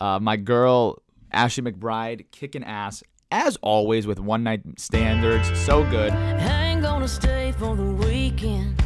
Uh, 0.00 0.18
my 0.20 0.36
girl 0.36 1.02
Ashley 1.32 1.70
McBryde 1.70 2.30
kicking 2.30 2.64
ass 2.64 3.02
as 3.30 3.56
always 3.62 4.06
with 4.06 4.18
one 4.18 4.42
night 4.42 4.62
standards. 4.78 5.58
So 5.58 5.84
good. 5.90 6.12
I 6.12 6.68
ain't 6.68 6.82
gonna 6.82 7.08
stay 7.08 7.52
for 7.52 7.76
the 7.76 7.84
weekend. 7.84 8.82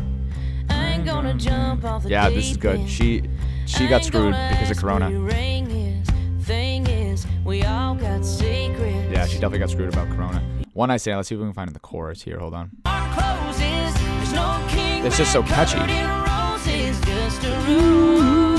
I 0.68 0.94
ain't 0.94 1.04
gonna 1.04 1.34
jump 1.34 1.84
off 1.84 2.04
the 2.04 2.08
Yeah, 2.08 2.30
this 2.30 2.50
is 2.50 2.56
good. 2.56 2.88
She 2.88 3.22
she 3.66 3.86
got 3.86 4.04
screwed 4.04 4.34
because 4.50 4.70
of 4.70 4.78
Corona. 4.78 5.10
is. 5.10 6.08
Is, 6.48 7.26
we 7.44 7.62
all 7.62 7.94
got 7.94 8.24
secrets. 8.24 9.12
Yeah, 9.12 9.26
she 9.26 9.34
definitely 9.34 9.60
got 9.60 9.70
screwed 9.70 9.92
about 9.92 10.08
Corona. 10.08 10.42
One 10.72 10.88
night 10.88 10.98
stand. 10.98 11.18
Let's 11.18 11.28
see 11.28 11.34
if 11.34 11.40
we 11.40 11.46
can 11.46 11.54
find 11.54 11.68
in 11.68 11.74
the 11.74 11.80
chorus 11.80 12.22
here. 12.22 12.38
Hold 12.38 12.54
on. 12.54 12.70
Our 12.86 13.14
closes, 13.14 14.32
no 14.32 14.66
king 14.70 15.04
It's 15.04 15.18
just 15.18 15.32
so 15.32 15.42
catchy. 15.42 16.31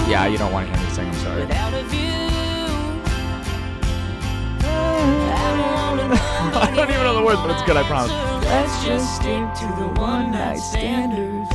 Yeah, 0.09 0.27
you 0.27 0.37
don't 0.37 0.51
want 0.51 0.67
to 0.67 0.77
hear 0.77 0.85
me 0.85 0.93
sing. 0.93 1.07
I'm 1.07 1.13
sorry. 1.15 1.41
without 1.41 1.73
a 1.73 1.83
view. 1.85 1.99
I 4.65 5.95
don't 5.97 6.11
I 6.55 6.75
don't 6.75 6.89
even 6.89 7.03
know 7.03 7.15
the 7.15 7.23
words, 7.25 7.39
but 7.41 7.51
it's 7.51 7.63
good, 7.63 7.77
I 7.77 7.83
promise. 7.83 8.11
Let's 8.45 8.85
just 8.85 9.15
stick 9.15 9.25
to 9.25 9.65
the 9.81 9.87
one 9.99 10.31
night 10.31 10.57
standards. 10.57 11.49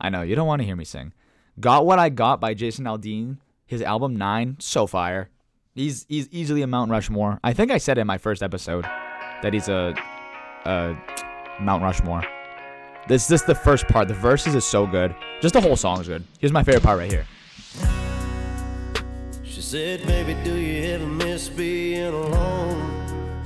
I 0.00 0.10
know 0.10 0.22
you 0.22 0.36
don't 0.36 0.46
want 0.46 0.60
to 0.60 0.66
hear 0.66 0.76
me 0.76 0.84
sing. 0.84 1.12
Got 1.58 1.86
What 1.86 1.98
I 1.98 2.10
Got 2.10 2.40
by 2.40 2.54
Jason 2.54 2.84
Aldean. 2.84 3.38
His 3.66 3.80
album 3.80 4.16
Nine, 4.16 4.56
so 4.60 4.86
fire. 4.86 5.30
He's 5.74 6.04
he's 6.08 6.28
easily 6.30 6.62
a 6.62 6.66
Mount 6.66 6.90
Rushmore. 6.90 7.40
I 7.42 7.54
think 7.54 7.70
I 7.70 7.78
said 7.78 7.98
in 7.98 8.06
my 8.06 8.18
first 8.18 8.42
episode 8.42 8.84
that 8.84 9.52
he's 9.52 9.68
a, 9.68 9.94
a 10.66 10.94
Mount 11.60 11.82
Rushmore. 11.82 12.22
This 13.08 13.26
this 13.26 13.42
the 13.42 13.54
first 13.54 13.88
part. 13.88 14.08
The 14.08 14.14
verses 14.14 14.54
is 14.54 14.64
so 14.64 14.86
good. 14.86 15.16
Just 15.40 15.54
the 15.54 15.60
whole 15.60 15.76
song 15.76 16.00
is 16.00 16.06
good. 16.06 16.22
Here's 16.38 16.52
my 16.52 16.62
favorite 16.62 16.82
part 16.82 16.98
right 16.98 17.10
here. 17.10 17.26
She 19.42 19.60
said, 19.60 20.06
Baby, 20.06 20.36
do 20.44 20.56
you 20.56 20.92
ever 20.94 21.06
miss 21.06 21.48
being 21.48 22.12
alone? 22.14 23.42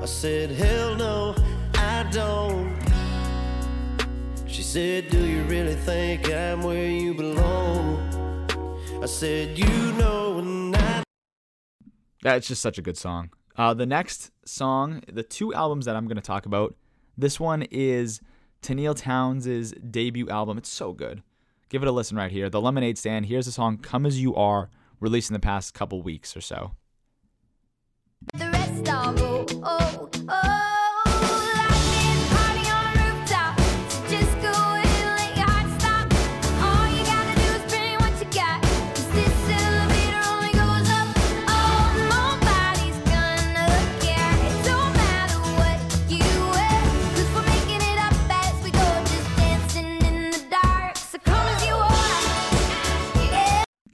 I 0.00 0.06
said, 0.06 0.50
Hell 0.50 0.94
no, 0.96 1.34
I 1.74 2.08
don't. 2.12 2.76
She 4.46 4.62
said, 4.62 5.08
Do 5.10 5.18
you 5.18 5.42
really 5.44 5.74
think 5.74 6.30
I'm 6.30 6.62
where 6.62 6.90
you 6.90 7.14
belong? 7.14 7.98
I 9.02 9.06
said, 9.06 9.58
You 9.58 9.92
know, 9.92 10.38
and 10.38 10.76
I 10.76 11.02
That's 12.22 12.48
just 12.48 12.62
such 12.62 12.78
a 12.78 12.82
good 12.82 12.96
song. 12.96 13.30
Uh, 13.56 13.74
the 13.74 13.86
next 13.86 14.30
song, 14.44 15.02
the 15.12 15.24
two 15.24 15.52
albums 15.52 15.86
that 15.86 15.96
I'm 15.96 16.06
going 16.06 16.16
to 16.16 16.22
talk 16.22 16.46
about, 16.46 16.76
this 17.16 17.40
one 17.40 17.62
is 17.70 18.20
Tenille 18.62 18.96
Townes' 18.96 19.72
debut 19.72 20.28
album. 20.28 20.58
It's 20.58 20.68
so 20.68 20.92
good. 20.92 21.22
Give 21.68 21.82
it 21.82 21.88
a 21.88 21.92
listen 21.92 22.16
right 22.16 22.30
here. 22.30 22.48
The 22.48 22.60
Lemonade 22.60 22.96
Stand. 22.96 23.26
Here's 23.26 23.46
the 23.46 23.52
song 23.52 23.78
Come 23.78 24.06
As 24.06 24.20
You 24.20 24.34
Are, 24.34 24.70
released 25.00 25.30
in 25.30 25.34
the 25.34 25.40
past 25.40 25.74
couple 25.74 26.02
weeks 26.02 26.36
or 26.36 26.40
so. 26.40 26.72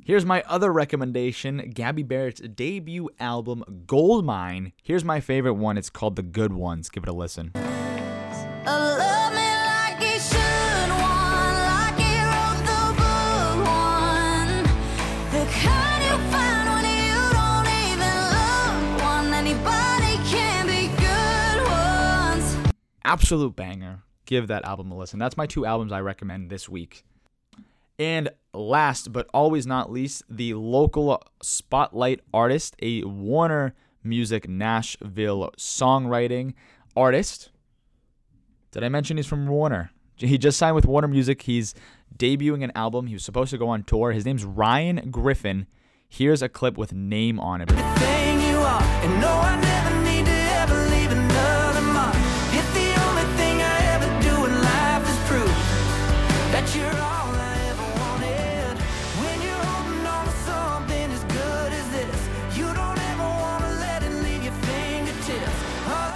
Here's 0.06 0.26
my 0.26 0.42
other 0.46 0.70
recommendation 0.70 1.70
Gabby 1.72 2.02
Barrett's 2.02 2.42
debut 2.42 3.08
album, 3.18 3.64
Goldmine. 3.86 4.72
Here's 4.82 5.02
my 5.02 5.18
favorite 5.18 5.54
one. 5.54 5.78
It's 5.78 5.88
called 5.88 6.16
The 6.16 6.22
Good 6.22 6.52
Ones. 6.52 6.90
Give 6.90 7.04
it 7.04 7.08
a 7.08 7.12
listen. 7.14 7.52
Love 7.54 9.32
me 9.32 9.48
like 9.64 9.96
it 10.02 10.20
should, 10.20 10.90
one 10.90 11.56
like 11.56 11.96
it 11.96 12.20
wrote 12.20 12.60
the 12.68 12.92
book, 13.00 13.64
one. 13.64 14.64
The 15.32 15.46
kind 15.50 16.04
you 16.04 16.16
find 16.28 16.68
when 16.68 16.84
you 17.00 17.16
don't 17.32 17.68
even 17.88 18.14
look, 18.36 19.00
one. 19.02 19.32
Anybody 19.32 20.20
can 20.28 20.66
be 20.66 20.88
good 21.00 21.64
ones. 21.66 22.74
absolute 23.06 23.56
banger. 23.56 24.02
Give 24.26 24.48
that 24.48 24.66
album 24.66 24.92
a 24.92 24.98
listen. 24.98 25.18
That's 25.18 25.38
my 25.38 25.46
two 25.46 25.64
albums 25.64 25.92
I 25.92 26.00
recommend 26.00 26.50
this 26.50 26.68
week. 26.68 27.06
And 27.98 28.30
last 28.52 29.12
but 29.12 29.28
always 29.32 29.66
not 29.66 29.90
least, 29.90 30.22
the 30.28 30.54
local 30.54 31.22
spotlight 31.42 32.20
artist, 32.32 32.74
a 32.82 33.02
Warner 33.04 33.74
Music 34.02 34.48
Nashville 34.48 35.50
songwriting 35.56 36.54
artist. 36.96 37.50
Did 38.72 38.82
I 38.84 38.88
mention 38.88 39.16
he's 39.16 39.26
from 39.26 39.46
Warner? 39.46 39.90
He 40.16 40.38
just 40.38 40.58
signed 40.58 40.74
with 40.74 40.86
Warner 40.86 41.08
Music. 41.08 41.42
He's 41.42 41.74
debuting 42.16 42.62
an 42.62 42.72
album. 42.74 43.06
He 43.06 43.14
was 43.14 43.24
supposed 43.24 43.50
to 43.50 43.58
go 43.58 43.68
on 43.68 43.84
tour. 43.84 44.12
His 44.12 44.24
name's 44.24 44.44
Ryan 44.44 45.10
Griffin. 45.10 45.66
Here's 46.08 46.42
a 46.42 46.48
clip 46.48 46.76
with 46.76 46.92
name 46.92 47.40
on 47.40 47.60
it. 47.60 47.70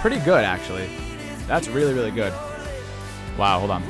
Pretty 0.01 0.19
good, 0.19 0.45
actually. 0.45 0.89
That's 1.45 1.67
really, 1.67 1.93
really 1.93 2.11
good. 2.11 2.31
Wow, 3.37 3.59
hold 3.59 3.71
on. 3.71 3.83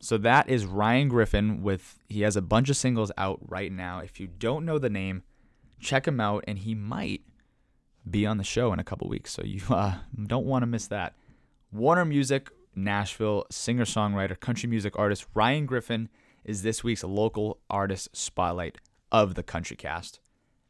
So 0.00 0.18
that 0.18 0.50
is 0.50 0.66
Ryan 0.66 1.08
Griffin 1.08 1.62
with 1.62 1.98
he 2.06 2.20
has 2.20 2.36
a 2.36 2.42
bunch 2.42 2.68
of 2.68 2.76
singles 2.76 3.10
out 3.16 3.38
right 3.48 3.72
now. 3.72 4.00
If 4.00 4.20
you 4.20 4.26
don't 4.26 4.66
know 4.66 4.78
the 4.78 4.90
name, 4.90 5.22
check 5.80 6.06
him 6.06 6.20
out 6.20 6.44
and 6.46 6.58
he 6.58 6.74
might 6.74 7.22
be 8.10 8.26
on 8.26 8.36
the 8.36 8.44
show 8.44 8.74
in 8.74 8.78
a 8.78 8.84
couple 8.84 9.08
weeks. 9.08 9.32
So 9.32 9.42
you 9.42 9.62
uh, 9.70 9.94
don't 10.26 10.44
want 10.44 10.62
to 10.62 10.66
miss 10.66 10.86
that. 10.88 11.14
Warner 11.72 12.04
Music 12.04 12.50
Nashville 12.76 13.46
singer-songwriter, 13.50 14.38
country 14.38 14.68
music 14.68 14.98
artist 14.98 15.26
Ryan 15.32 15.64
Griffin 15.64 16.10
is 16.44 16.62
this 16.62 16.84
week's 16.84 17.04
local 17.04 17.60
artist 17.70 18.14
spotlight 18.14 18.76
of 19.14 19.36
the 19.36 19.44
Country 19.44 19.76
Cast. 19.76 20.18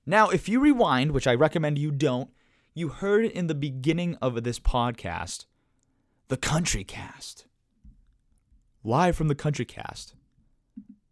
Now, 0.04 0.28
if 0.28 0.50
you 0.50 0.60
rewind, 0.60 1.12
which 1.12 1.26
I 1.26 1.34
recommend 1.34 1.78
you 1.78 1.90
don't, 1.90 2.28
you 2.74 2.88
heard 2.88 3.24
in 3.24 3.46
the 3.46 3.54
beginning 3.54 4.18
of 4.20 4.44
this 4.44 4.60
podcast, 4.60 5.46
the 6.28 6.36
Country 6.36 6.84
Cast 6.84 7.46
live 8.82 9.16
from 9.16 9.28
the 9.28 9.34
Country 9.34 9.64
Cast, 9.64 10.14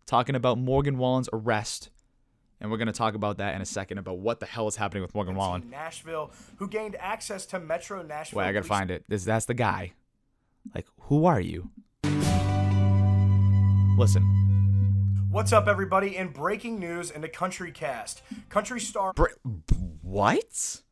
talking 0.04 0.34
about 0.34 0.58
Morgan 0.58 0.98
Wallen's 0.98 1.30
arrest. 1.32 1.88
And 2.60 2.70
we're 2.70 2.76
going 2.76 2.86
to 2.86 2.92
talk 2.92 3.14
about 3.14 3.38
that 3.38 3.54
in 3.54 3.62
a 3.62 3.66
second 3.66 3.96
about 3.96 4.18
what 4.18 4.38
the 4.38 4.46
hell 4.46 4.68
is 4.68 4.76
happening 4.76 5.02
with 5.02 5.14
Morgan 5.14 5.34
Wallen. 5.34 5.70
Nashville, 5.70 6.32
who 6.56 6.68
gained 6.68 6.96
access 6.96 7.46
to 7.46 7.58
Metro 7.58 8.02
Nashville. 8.02 8.40
Wait, 8.40 8.44
I 8.44 8.52
got 8.52 8.62
to 8.62 8.68
find 8.68 8.90
it. 8.90 9.04
This, 9.08 9.24
that's 9.24 9.46
the 9.46 9.54
guy. 9.54 9.94
Like, 10.74 10.86
who 11.00 11.24
are 11.24 11.40
you? 11.40 11.70
Listen. 13.96 14.41
What's 15.32 15.50
up, 15.50 15.66
everybody? 15.66 16.14
In 16.18 16.28
breaking 16.28 16.78
news 16.78 17.10
in 17.10 17.22
the 17.22 17.28
Country 17.28 17.72
Cast, 17.72 18.20
country 18.50 18.78
star 18.78 19.14
Bre- 19.14 19.28
what? 20.02 20.82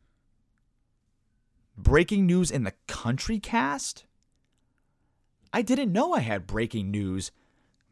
Breaking 1.76 2.25
news 2.25 2.50
in 2.50 2.64
the 2.64 2.73
Country 2.87 3.38
Cast? 3.38 4.06
I 5.52 5.61
didn't 5.61 5.92
know 5.92 6.14
I 6.14 6.20
had 6.20 6.47
breaking 6.47 6.90
news, 6.90 7.32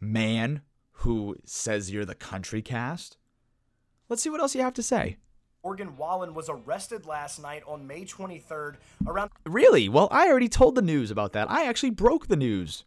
man 0.00 0.62
who 0.92 1.36
says 1.44 1.90
you're 1.90 2.06
the 2.06 2.14
Country 2.14 2.62
Cast. 2.62 3.18
Let's 4.08 4.22
see 4.22 4.30
what 4.30 4.40
else 4.40 4.54
you 4.54 4.62
have 4.62 4.72
to 4.72 4.82
say. 4.82 5.18
Morgan 5.62 5.98
Wallen 5.98 6.32
was 6.32 6.48
arrested 6.48 7.04
last 7.04 7.42
night 7.42 7.62
on 7.66 7.86
May 7.86 8.06
23rd 8.06 8.76
around 9.06 9.32
Really? 9.44 9.90
Well, 9.90 10.08
I 10.10 10.28
already 10.28 10.48
told 10.48 10.76
the 10.76 10.82
news 10.82 11.10
about 11.10 11.34
that. 11.34 11.50
I 11.50 11.66
actually 11.66 11.90
broke 11.90 12.28
the 12.28 12.36
news. 12.36 12.86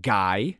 Guy. 0.00 0.56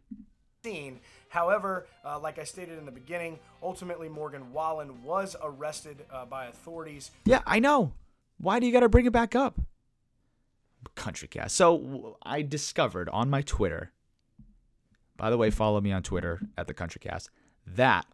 scene. 0.62 1.00
However, 1.34 1.88
uh, 2.04 2.20
like 2.20 2.38
I 2.38 2.44
stated 2.44 2.78
in 2.78 2.86
the 2.86 2.92
beginning, 2.92 3.40
ultimately 3.60 4.08
Morgan 4.08 4.52
Wallen 4.52 5.02
was 5.02 5.34
arrested 5.42 6.04
uh, 6.08 6.24
by 6.24 6.46
authorities. 6.46 7.10
Yeah, 7.24 7.40
I 7.44 7.58
know. 7.58 7.92
Why 8.38 8.60
do 8.60 8.66
you 8.66 8.72
got 8.72 8.80
to 8.80 8.88
bring 8.88 9.04
it 9.04 9.12
back 9.12 9.34
up? 9.34 9.60
Country 10.94 11.26
cast. 11.26 11.56
So 11.56 12.18
I 12.22 12.42
discovered 12.42 13.08
on 13.08 13.30
my 13.30 13.42
Twitter. 13.42 13.90
By 15.16 15.28
the 15.30 15.36
way, 15.36 15.50
follow 15.50 15.80
me 15.80 15.90
on 15.90 16.04
Twitter 16.04 16.40
at 16.56 16.68
the 16.68 16.74
Country 16.74 17.00
Cast. 17.02 17.30
That. 17.66 18.06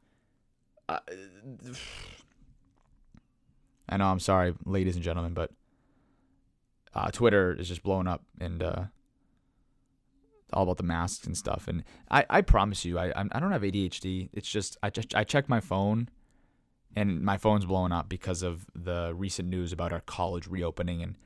Uh, 0.88 1.00
I 3.86 3.98
know. 3.98 4.06
I'm 4.06 4.20
sorry, 4.20 4.54
ladies 4.64 4.94
and 4.94 5.04
gentlemen, 5.04 5.34
but 5.34 5.50
uh, 6.94 7.10
Twitter 7.10 7.52
is 7.52 7.68
just 7.68 7.82
blowing 7.82 8.06
up 8.06 8.22
and 8.40 8.62
uh, 8.62 8.84
all 10.52 10.64
about 10.64 10.76
the 10.76 10.82
masks 10.82 11.26
and 11.26 11.36
stuff. 11.36 11.68
And 11.68 11.84
I, 12.10 12.24
I 12.30 12.40
promise 12.40 12.84
you, 12.84 12.98
I, 12.98 13.10
I'm- 13.10 13.30
don't 13.32 13.52
have 13.52 13.62
ADHD. 13.62 14.28
It's 14.32 14.48
just 14.48 14.76
I 14.82 14.90
just 14.90 15.14
I 15.14 15.24
check 15.24 15.48
my 15.48 15.60
phone 15.60 16.08
and 16.96 17.22
my 17.22 17.36
phone's 17.36 17.66
blowing 17.66 17.92
up 17.92 18.08
because 18.08 18.42
of 18.42 18.66
the 18.74 19.12
recent 19.14 19.48
news 19.48 19.72
about 19.72 19.92
our 19.92 20.00
college 20.00 20.46
reopening 20.46 21.02
and 21.02 21.16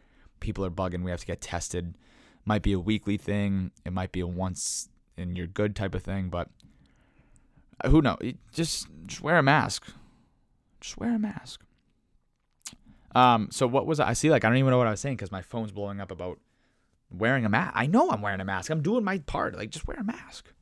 people 0.40 0.64
are 0.64 0.70
bugging. 0.70 1.02
We 1.02 1.10
have 1.10 1.20
to 1.20 1.26
get 1.26 1.40
tested. 1.40 1.96
Might 2.44 2.62
be 2.62 2.72
a 2.72 2.78
weekly 2.78 3.16
thing. 3.16 3.70
It 3.84 3.92
might 3.92 4.12
be 4.12 4.20
a 4.20 4.26
once 4.26 4.88
and 5.16 5.36
you're 5.36 5.46
good 5.46 5.76
type 5.76 5.94
of 5.94 6.02
thing 6.02 6.28
but 6.28 6.48
uh, 7.82 7.88
who 7.88 8.02
knows 8.02 8.18
just 8.52 8.88
just 9.06 9.22
wear 9.22 9.38
a 9.38 9.42
mask. 9.42 9.86
Just 10.80 10.98
wear 10.98 11.14
a 11.14 11.18
mask. 11.18 11.62
Um 13.14 13.48
so 13.50 13.66
what 13.66 13.86
was 13.86 14.00
I, 14.00 14.10
I 14.10 14.12
see 14.12 14.28
like 14.30 14.44
i 14.44 14.48
don't 14.48 14.58
even 14.58 14.70
know 14.70 14.78
what 14.78 14.88
i 14.88 14.90
was 14.90 15.00
saying 15.00 15.16
because 15.16 15.30
my 15.30 15.42
phone's 15.42 15.70
blowing 15.72 16.00
up 16.00 16.10
about 16.10 16.38
wearing 17.10 17.44
a 17.44 17.48
mask 17.48 17.72
i 17.76 17.86
know 17.86 18.10
i'm 18.10 18.22
wearing 18.22 18.40
a 18.40 18.44
mask 18.44 18.70
i'm 18.70 18.82
doing 18.82 19.04
my 19.04 19.18
part 19.18 19.56
like 19.56 19.70
just 19.70 19.86
wear 19.86 19.98
a 19.98 20.04
mask 20.04 20.52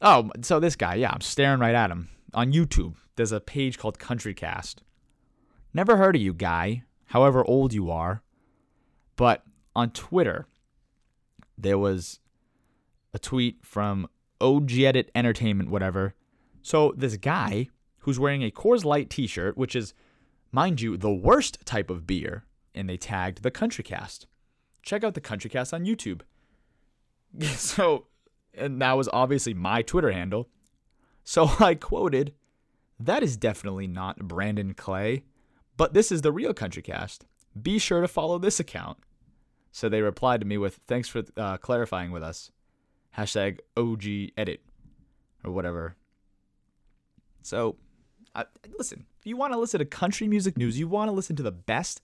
Oh, 0.00 0.30
so 0.42 0.60
this 0.60 0.76
guy, 0.76 0.94
yeah, 0.94 1.10
I'm 1.12 1.20
staring 1.20 1.60
right 1.60 1.74
at 1.74 1.90
him. 1.90 2.08
On 2.34 2.52
YouTube, 2.52 2.94
there's 3.16 3.32
a 3.32 3.40
page 3.40 3.78
called 3.78 3.98
Countrycast. 3.98 4.76
Never 5.74 5.96
heard 5.96 6.14
of 6.14 6.22
you, 6.22 6.32
guy, 6.32 6.84
however 7.06 7.44
old 7.44 7.72
you 7.72 7.90
are. 7.90 8.22
But 9.16 9.42
on 9.74 9.90
Twitter, 9.90 10.46
there 11.56 11.78
was 11.78 12.20
a 13.12 13.18
tweet 13.18 13.64
from 13.64 14.08
OG 14.40 14.72
Edit 14.78 15.10
Entertainment, 15.14 15.70
whatever. 15.70 16.14
So 16.62 16.94
this 16.96 17.16
guy 17.16 17.68
who's 18.00 18.20
wearing 18.20 18.42
a 18.42 18.50
Coors 18.50 18.84
Light 18.84 19.10
T-shirt, 19.10 19.58
which 19.58 19.74
is, 19.74 19.94
mind 20.52 20.80
you, 20.80 20.96
the 20.96 21.12
worst 21.12 21.58
type 21.66 21.90
of 21.90 22.06
beer, 22.06 22.44
and 22.74 22.88
they 22.88 22.96
tagged 22.96 23.42
the 23.42 23.50
Country 23.50 23.82
Cast. 23.82 24.26
Check 24.88 25.04
out 25.04 25.12
the 25.12 25.20
Country 25.20 25.50
Cast 25.50 25.74
on 25.74 25.84
YouTube. 25.84 26.22
So, 27.56 28.06
and 28.54 28.80
that 28.80 28.96
was 28.96 29.06
obviously 29.12 29.52
my 29.52 29.82
Twitter 29.82 30.10
handle. 30.10 30.48
So 31.24 31.50
I 31.60 31.74
quoted, 31.74 32.32
"That 32.98 33.22
is 33.22 33.36
definitely 33.36 33.86
not 33.86 34.16
Brandon 34.16 34.72
Clay, 34.72 35.24
but 35.76 35.92
this 35.92 36.10
is 36.10 36.22
the 36.22 36.32
real 36.32 36.54
Country 36.54 36.80
Cast. 36.80 37.26
Be 37.60 37.78
sure 37.78 38.00
to 38.00 38.08
follow 38.08 38.38
this 38.38 38.58
account." 38.58 38.96
So 39.72 39.90
they 39.90 40.00
replied 40.00 40.40
to 40.40 40.46
me 40.46 40.56
with, 40.56 40.80
"Thanks 40.86 41.06
for 41.06 41.22
uh, 41.36 41.58
clarifying 41.58 42.10
with 42.10 42.22
us." 42.22 42.50
Hashtag 43.14 43.58
OG 43.76 44.32
edit 44.38 44.62
or 45.44 45.52
whatever. 45.52 45.96
So, 47.42 47.76
listen, 48.78 49.04
if 49.18 49.26
you 49.26 49.36
want 49.36 49.52
to 49.52 49.58
listen 49.58 49.80
to 49.80 49.84
country 49.84 50.28
music 50.28 50.56
news, 50.56 50.78
you 50.78 50.88
want 50.88 51.10
to 51.10 51.12
listen 51.12 51.36
to 51.36 51.42
the 51.42 51.52
best 51.52 52.00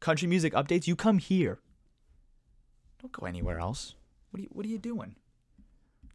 country 0.00 0.28
music 0.28 0.52
updates, 0.52 0.86
you 0.86 0.96
come 0.96 1.16
here. 1.16 1.60
Don't 3.00 3.12
go 3.12 3.26
anywhere 3.26 3.58
else. 3.58 3.94
What 4.30 4.40
are 4.40 4.42
you, 4.42 4.48
what 4.52 4.66
are 4.66 4.68
you 4.68 4.78
doing? 4.78 5.16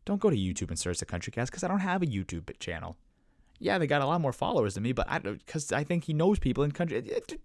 Don't 0.06 0.20
go 0.20 0.30
to 0.30 0.36
YouTube 0.36 0.70
and 0.70 0.80
search 0.80 1.00
the 1.00 1.06
Country 1.06 1.32
Cast 1.32 1.52
because 1.52 1.64
I 1.64 1.68
don't 1.68 1.80
have 1.80 2.02
a 2.02 2.08
YouTube 2.08 2.58
channel. 2.60 2.98
Yeah, 3.60 3.78
they 3.78 3.86
got 3.86 4.02
a 4.02 4.08
lot 4.08 4.22
more 4.22 4.34
followers 4.34 4.74
than 4.74 4.84
me, 4.84 4.92
but 4.92 5.08
I 5.08 5.20
because 5.20 5.72
I 5.72 5.84
think 5.84 6.06
he 6.06 6.14
knows 6.14 6.40
people 6.40 6.64
in 6.64 6.72
country. 6.72 6.98
Eh, 6.98 7.36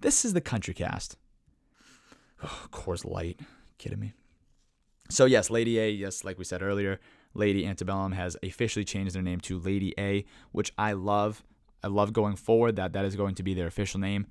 this 0.00 0.24
is 0.24 0.34
the 0.34 0.42
Country 0.42 0.74
Cast. 0.74 1.16
Oh, 2.44 2.66
Coors 2.70 3.04
Light, 3.04 3.40
kidding 3.78 3.98
me. 3.98 4.12
So 5.08 5.24
yes, 5.24 5.48
Lady 5.48 5.78
A, 5.78 5.88
yes, 5.88 6.24
like 6.24 6.38
we 6.38 6.44
said 6.44 6.62
earlier, 6.62 7.00
Lady 7.32 7.66
Antebellum 7.66 8.12
has 8.12 8.36
officially 8.42 8.84
changed 8.84 9.14
their 9.14 9.22
name 9.22 9.40
to 9.40 9.58
Lady 9.58 9.94
A, 9.98 10.24
which 10.52 10.72
I 10.76 10.92
love. 10.92 11.42
I 11.82 11.86
love 11.86 12.12
going 12.12 12.36
forward 12.36 12.76
that 12.76 12.92
that 12.92 13.04
is 13.04 13.16
going 13.16 13.34
to 13.36 13.42
be 13.42 13.54
their 13.54 13.68
official 13.68 14.00
name. 14.00 14.26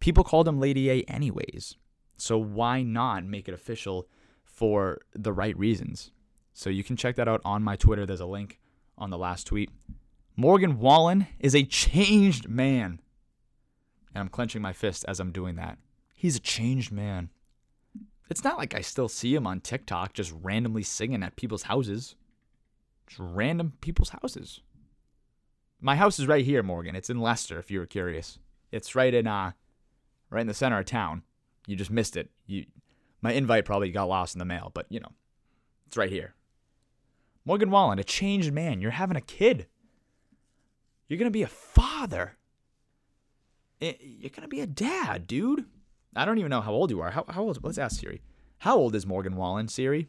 People 0.00 0.24
called 0.24 0.46
them 0.46 0.60
Lady 0.60 0.90
A 0.90 1.02
anyways. 1.02 1.76
So 2.20 2.38
why 2.38 2.82
not 2.82 3.24
make 3.24 3.48
it 3.48 3.54
official 3.54 4.08
for 4.44 5.00
the 5.14 5.32
right 5.32 5.56
reasons? 5.56 6.10
So 6.52 6.68
you 6.68 6.84
can 6.84 6.96
check 6.96 7.16
that 7.16 7.28
out 7.28 7.40
on 7.44 7.62
my 7.62 7.76
Twitter. 7.76 8.04
There's 8.04 8.20
a 8.20 8.26
link 8.26 8.58
on 8.98 9.10
the 9.10 9.18
last 9.18 9.46
tweet. 9.46 9.70
Morgan 10.36 10.78
Wallen 10.78 11.26
is 11.38 11.54
a 11.54 11.64
changed 11.64 12.48
man. 12.48 13.00
And 14.14 14.20
I'm 14.20 14.28
clenching 14.28 14.60
my 14.60 14.72
fist 14.72 15.04
as 15.08 15.20
I'm 15.20 15.32
doing 15.32 15.56
that. 15.56 15.78
He's 16.14 16.36
a 16.36 16.40
changed 16.40 16.92
man. 16.92 17.30
It's 18.28 18.44
not 18.44 18.58
like 18.58 18.74
I 18.74 18.80
still 18.80 19.08
see 19.08 19.34
him 19.34 19.46
on 19.46 19.60
TikTok 19.60 20.12
just 20.12 20.34
randomly 20.42 20.82
singing 20.82 21.22
at 21.22 21.36
people's 21.36 21.64
houses. 21.64 22.14
Just 23.08 23.20
random 23.20 23.72
people's 23.80 24.10
houses. 24.10 24.60
My 25.80 25.96
house 25.96 26.18
is 26.18 26.28
right 26.28 26.44
here, 26.44 26.62
Morgan. 26.62 26.94
It's 26.94 27.10
in 27.10 27.20
Leicester, 27.20 27.58
if 27.58 27.70
you 27.70 27.80
were 27.80 27.86
curious. 27.86 28.38
It's 28.70 28.94
right 28.94 29.12
in 29.14 29.26
uh 29.26 29.52
right 30.28 30.42
in 30.42 30.46
the 30.46 30.54
center 30.54 30.78
of 30.78 30.84
town. 30.84 31.22
You 31.70 31.76
just 31.76 31.92
missed 31.92 32.16
it. 32.16 32.30
You 32.46 32.66
my 33.22 33.32
invite 33.32 33.64
probably 33.64 33.92
got 33.92 34.08
lost 34.08 34.34
in 34.34 34.40
the 34.40 34.44
mail, 34.44 34.72
but 34.74 34.86
you 34.88 34.98
know, 34.98 35.12
it's 35.86 35.96
right 35.96 36.10
here. 36.10 36.34
Morgan 37.44 37.70
Wallen, 37.70 38.00
a 38.00 38.04
changed 38.04 38.52
man. 38.52 38.80
You're 38.80 38.90
having 38.90 39.16
a 39.16 39.20
kid. 39.20 39.68
You're 41.06 41.18
gonna 41.18 41.30
be 41.30 41.44
a 41.44 41.48
father. 41.48 42.36
You're 43.80 44.30
gonna 44.34 44.48
be 44.48 44.60
a 44.60 44.66
dad, 44.66 45.28
dude. 45.28 45.64
I 46.16 46.24
don't 46.24 46.38
even 46.38 46.50
know 46.50 46.60
how 46.60 46.72
old 46.72 46.90
you 46.90 47.00
are. 47.00 47.12
How, 47.12 47.24
how 47.28 47.42
old? 47.42 47.62
Let's 47.62 47.78
ask 47.78 48.00
Siri. 48.00 48.20
How 48.58 48.76
old 48.76 48.96
is 48.96 49.06
Morgan 49.06 49.36
Wallen, 49.36 49.68
Siri? 49.68 50.08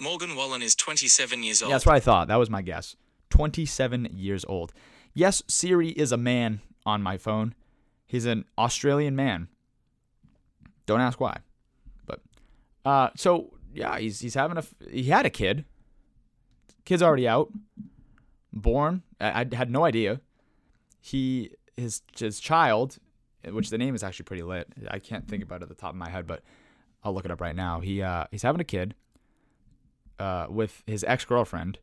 Morgan 0.00 0.34
Wallen 0.34 0.60
is 0.60 0.74
27 0.74 1.44
years 1.44 1.62
old. 1.62 1.70
Yeah, 1.70 1.76
that's 1.76 1.86
what 1.86 1.94
I 1.94 2.00
thought. 2.00 2.26
That 2.26 2.36
was 2.36 2.50
my 2.50 2.62
guess. 2.62 2.96
27 3.30 4.08
years 4.12 4.44
old. 4.46 4.72
Yes, 5.14 5.42
Siri 5.46 5.90
is 5.90 6.10
a 6.10 6.16
man 6.16 6.62
on 6.84 7.00
my 7.00 7.16
phone. 7.16 7.54
He's 8.06 8.26
an 8.26 8.44
Australian 8.58 9.14
man. 9.14 9.48
Don't 10.86 11.00
ask 11.00 11.20
why. 11.20 11.38
But 12.06 12.20
uh 12.84 13.10
so 13.16 13.52
yeah, 13.74 13.98
he's 13.98 14.20
he's 14.20 14.34
having 14.34 14.56
a 14.56 14.64
he 14.90 15.04
had 15.04 15.26
a 15.26 15.30
kid. 15.30 15.64
Kid's 16.84 17.02
already 17.02 17.28
out. 17.28 17.52
Born. 18.52 19.02
I, 19.20 19.42
I 19.42 19.54
had 19.54 19.70
no 19.70 19.84
idea. 19.84 20.20
He 21.00 21.50
his 21.76 22.02
his 22.16 22.40
child, 22.40 22.98
which 23.44 23.70
the 23.70 23.78
name 23.78 23.94
is 23.94 24.02
actually 24.02 24.24
pretty 24.24 24.42
lit. 24.42 24.68
I 24.88 24.98
can't 24.98 25.28
think 25.28 25.42
about 25.42 25.60
it 25.60 25.64
at 25.64 25.68
the 25.68 25.74
top 25.74 25.90
of 25.90 25.96
my 25.96 26.08
head, 26.08 26.26
but 26.26 26.42
I'll 27.04 27.12
look 27.12 27.24
it 27.24 27.30
up 27.30 27.40
right 27.40 27.56
now. 27.56 27.80
He 27.80 28.02
uh 28.02 28.24
he's 28.30 28.42
having 28.42 28.60
a 28.60 28.64
kid 28.64 28.94
uh, 30.18 30.46
with 30.48 30.82
his 30.86 31.04
ex 31.04 31.24
girlfriend. 31.24 31.78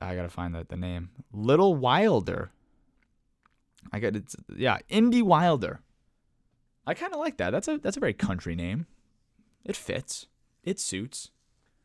I 0.00 0.14
gotta 0.14 0.28
find 0.28 0.54
the, 0.54 0.64
the 0.68 0.76
name. 0.76 1.10
Little 1.32 1.74
Wilder. 1.74 2.50
I 3.92 4.00
got 4.00 4.16
it's 4.16 4.36
yeah, 4.54 4.78
Indy 4.88 5.22
Wilder. 5.22 5.80
I 6.86 6.94
kind 6.94 7.12
of 7.12 7.20
like 7.20 7.36
that. 7.38 7.50
That's 7.50 7.68
a 7.68 7.78
that's 7.78 7.96
a 7.96 8.00
very 8.00 8.14
country 8.14 8.54
name. 8.54 8.86
It 9.64 9.76
fits. 9.76 10.26
It 10.64 10.80
suits. 10.80 11.30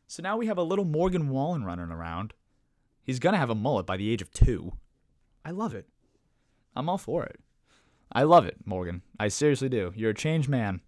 So 0.06 0.22
now 0.22 0.36
we 0.36 0.46
have 0.46 0.58
a 0.58 0.62
little 0.62 0.84
Morgan 0.84 1.28
Wallen 1.28 1.64
running 1.64 1.90
around. 1.90 2.34
He's 3.02 3.18
gonna 3.18 3.36
have 3.36 3.50
a 3.50 3.54
mullet 3.54 3.86
by 3.86 3.96
the 3.96 4.10
age 4.10 4.22
of 4.22 4.30
two. 4.30 4.72
I 5.44 5.50
love 5.50 5.74
it. 5.74 5.86
I'm 6.74 6.88
all 6.88 6.98
for 6.98 7.24
it. 7.24 7.40
I 8.12 8.22
love 8.22 8.46
it, 8.46 8.56
Morgan. 8.64 9.02
I 9.18 9.28
seriously 9.28 9.68
do. 9.68 9.92
You're 9.96 10.10
a 10.10 10.14
changed 10.14 10.48
man. 10.48 10.80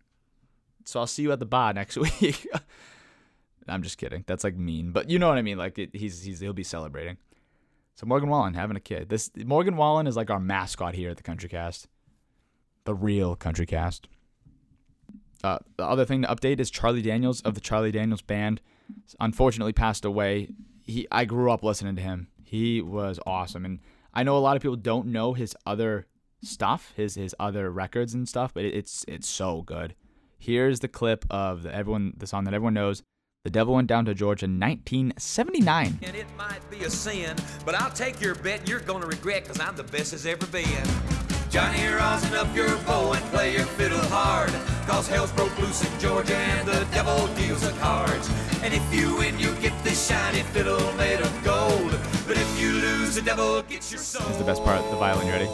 So 0.84 1.00
I'll 1.00 1.06
see 1.06 1.22
you 1.22 1.32
at 1.32 1.38
the 1.38 1.46
bar 1.46 1.72
next 1.72 1.96
week. 2.20 2.46
I'm 3.68 3.82
just 3.82 3.98
kidding. 3.98 4.24
That's 4.26 4.44
like 4.44 4.56
mean, 4.56 4.92
but 4.92 5.10
you 5.10 5.18
know 5.18 5.28
what 5.28 5.38
I 5.38 5.42
mean. 5.42 5.58
Like 5.58 5.78
it, 5.78 5.90
he's 5.94 6.22
he's 6.22 6.40
he'll 6.40 6.52
be 6.52 6.64
celebrating. 6.64 7.18
So 7.94 8.06
Morgan 8.06 8.28
Wallen 8.28 8.54
having 8.54 8.76
a 8.76 8.80
kid. 8.80 9.08
This 9.08 9.30
Morgan 9.36 9.76
Wallen 9.76 10.06
is 10.06 10.16
like 10.16 10.30
our 10.30 10.40
mascot 10.40 10.94
here 10.94 11.10
at 11.10 11.16
the 11.16 11.22
Country 11.22 11.48
Cast, 11.48 11.88
the 12.88 12.94
real 12.94 13.36
Country 13.36 13.66
Cast. 13.66 14.08
Uh, 15.44 15.58
the 15.76 15.84
other 15.84 16.06
thing 16.06 16.22
to 16.22 16.28
update 16.28 16.58
is 16.58 16.70
Charlie 16.70 17.02
Daniels 17.02 17.42
of 17.42 17.52
the 17.52 17.60
Charlie 17.60 17.92
Daniels 17.92 18.22
Band, 18.22 18.62
unfortunately 19.20 19.74
passed 19.74 20.06
away. 20.06 20.48
He 20.80 21.06
I 21.12 21.26
grew 21.26 21.52
up 21.52 21.62
listening 21.62 21.96
to 21.96 22.02
him. 22.02 22.28
He 22.42 22.80
was 22.80 23.20
awesome, 23.26 23.66
and 23.66 23.80
I 24.14 24.22
know 24.22 24.38
a 24.38 24.40
lot 24.40 24.56
of 24.56 24.62
people 24.62 24.76
don't 24.76 25.08
know 25.08 25.34
his 25.34 25.54
other 25.66 26.06
stuff, 26.42 26.94
his 26.96 27.14
his 27.14 27.34
other 27.38 27.70
records 27.70 28.14
and 28.14 28.26
stuff, 28.26 28.54
but 28.54 28.64
it, 28.64 28.72
it's 28.72 29.04
it's 29.06 29.28
so 29.28 29.60
good. 29.60 29.94
Here's 30.38 30.80
the 30.80 30.88
clip 30.88 31.26
of 31.28 31.64
the 31.64 31.74
everyone 31.74 32.14
the 32.16 32.26
song 32.26 32.44
that 32.44 32.54
everyone 32.54 32.72
knows. 32.72 33.02
The 33.44 33.50
Devil 33.50 33.74
Went 33.74 33.88
Down 33.88 34.06
to 34.06 34.14
Georgia, 34.14 34.46
in 34.46 34.58
1979. 34.58 36.00
And 36.02 36.16
it 36.16 36.26
might 36.38 36.68
be 36.70 36.84
a 36.84 36.90
sin, 36.90 37.36
but 37.66 37.74
I'll 37.74 37.90
take 37.90 38.18
your 38.20 38.34
bet 38.34 38.66
you're 38.66 38.80
gonna 38.80 39.06
regret, 39.06 39.44
cause 39.44 39.60
I'm 39.60 39.76
the 39.76 39.84
best 39.84 40.14
as 40.14 40.24
ever 40.24 40.46
been. 40.46 41.17
Johnny, 41.50 41.86
rosin 41.86 42.34
up 42.34 42.54
your 42.54 42.76
bow 42.78 43.12
and 43.12 43.24
play 43.26 43.54
your 43.54 43.64
fiddle 43.64 43.98
hard. 44.08 44.52
Cause 44.86 45.08
hell's 45.08 45.32
broke 45.32 45.58
loose 45.58 45.82
in 45.82 45.98
Georgia 45.98 46.36
and 46.36 46.68
the 46.68 46.86
devil 46.92 47.26
deals 47.36 47.62
the 47.62 47.72
cards. 47.78 48.28
And 48.62 48.74
if 48.74 48.94
you 48.94 49.16
win, 49.16 49.38
you 49.38 49.54
get 49.56 49.72
this 49.82 50.08
shiny 50.08 50.42
fiddle 50.42 50.92
made 50.94 51.20
of 51.20 51.44
gold. 51.44 51.90
But 52.26 52.36
if 52.36 52.60
you 52.60 52.72
lose, 52.72 53.14
the 53.14 53.22
devil 53.22 53.62
gets 53.62 53.90
your 53.90 53.98
soul. 53.98 54.26
This 54.26 54.32
is 54.32 54.38
the 54.38 54.44
best 54.44 54.62
part, 54.62 54.82
the 54.90 54.96
violin. 54.96 55.26
You 55.26 55.32
ready? 55.32 55.48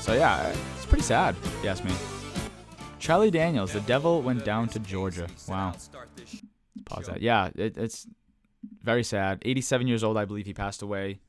So 0.00 0.12
yeah, 0.14 0.52
it's 0.76 0.86
pretty 0.86 1.04
sad, 1.04 1.36
if 1.42 1.64
you 1.64 1.70
ask 1.70 1.84
me. 1.84 1.92
Charlie 2.98 3.30
Daniels, 3.30 3.72
The 3.72 3.80
Devil 3.82 4.22
Went 4.22 4.44
Down 4.44 4.68
to 4.70 4.80
Georgia. 4.80 5.28
Wow. 5.48 5.74
Pause 6.84 7.06
that. 7.06 7.22
Yeah, 7.22 7.50
it, 7.54 7.76
it's 7.76 8.08
very 8.82 9.04
sad. 9.04 9.42
87 9.44 9.86
years 9.86 10.02
old, 10.02 10.16
I 10.16 10.24
believe 10.24 10.46
he 10.46 10.54
passed 10.54 10.82
away. 10.82 11.20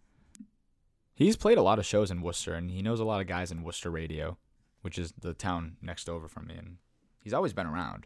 He's 1.18 1.36
played 1.36 1.58
a 1.58 1.64
lot 1.64 1.80
of 1.80 1.86
shows 1.86 2.12
in 2.12 2.22
Worcester, 2.22 2.54
and 2.54 2.70
he 2.70 2.84
knows 2.84 3.00
a 3.00 3.04
lot 3.04 3.22
of 3.22 3.26
guys 3.26 3.52
in 3.52 3.64
Worcester 3.64 3.90
Radio, 3.90 4.38
which 4.84 5.00
is 5.00 5.16
the 5.20 5.34
town 5.34 5.78
next 5.82 6.08
over 6.08 6.28
from 6.28 6.46
me. 6.46 6.54
And 6.56 6.78
he's 7.24 7.34
always 7.34 7.54
been 7.54 7.66
around. 7.66 8.06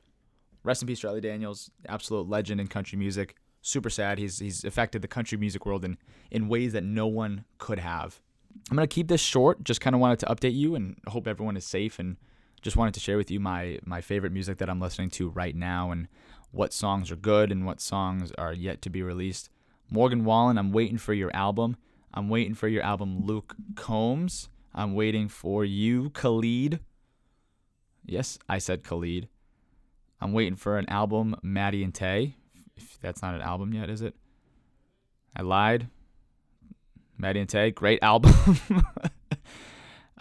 Rest 0.63 0.81
in 0.81 0.87
peace, 0.87 1.01
Charlie 1.01 1.19
Daniels, 1.19 1.69
absolute 1.89 2.29
legend 2.29 2.61
in 2.61 2.67
country 2.67 2.97
music. 2.97 3.35
Super 3.61 3.89
sad. 3.89 4.17
He's 4.17 4.39
he's 4.39 4.63
affected 4.63 5.01
the 5.01 5.09
country 5.09 5.37
music 5.37 5.65
world 5.65 5.83
in 5.83 5.97
in 6.31 6.47
ways 6.47 6.71
that 6.71 6.85
no 6.85 7.05
one 7.05 7.43
could 7.57 7.79
have. 7.79 8.21
I'm 8.69 8.77
gonna 8.77 8.87
keep 8.87 9.09
this 9.09 9.19
short. 9.19 9.61
Just 9.61 9.81
kind 9.81 9.93
of 9.93 9.99
wanted 9.99 10.19
to 10.19 10.27
update 10.27 10.55
you 10.55 10.75
and 10.75 10.95
hope 11.07 11.27
everyone 11.27 11.57
is 11.57 11.65
safe 11.65 11.99
and 11.99 12.15
just 12.61 12.77
wanted 12.77 12.93
to 12.93 13.01
share 13.01 13.17
with 13.17 13.29
you 13.29 13.41
my 13.41 13.77
my 13.83 13.99
favorite 13.99 14.31
music 14.31 14.57
that 14.59 14.69
I'm 14.69 14.79
listening 14.79 15.09
to 15.11 15.27
right 15.27 15.55
now 15.55 15.91
and 15.91 16.07
what 16.51 16.71
songs 16.71 17.11
are 17.11 17.17
good 17.17 17.51
and 17.51 17.65
what 17.65 17.81
songs 17.81 18.31
are 18.37 18.53
yet 18.53 18.81
to 18.83 18.89
be 18.89 19.03
released. 19.03 19.49
Morgan 19.89 20.23
Wallen, 20.23 20.57
I'm 20.57 20.71
waiting 20.71 20.97
for 20.97 21.13
your 21.13 21.35
album. 21.35 21.75
I'm 22.13 22.29
waiting 22.29 22.53
for 22.53 22.67
your 22.67 22.83
album, 22.83 23.25
Luke 23.25 23.55
Combs. 23.75 24.49
I'm 24.73 24.93
waiting 24.93 25.27
for 25.27 25.63
you, 25.65 26.09
Khalid. 26.11 26.79
Yes, 28.05 28.37
I 28.49 28.57
said 28.57 28.83
Khalid. 28.83 29.27
I'm 30.19 30.33
waiting 30.33 30.55
for 30.55 30.77
an 30.77 30.89
album, 30.89 31.35
Maddie 31.41 31.83
and 31.83 31.93
Tay. 31.93 32.35
If 32.75 32.99
that's 33.01 33.21
not 33.21 33.35
an 33.35 33.41
album 33.41 33.73
yet, 33.73 33.89
is 33.89 34.01
it? 34.01 34.15
I 35.35 35.41
lied. 35.41 35.87
Maddie 37.17 37.39
and 37.39 37.49
Tay, 37.49 37.71
great 37.71 37.99
album. 38.03 38.33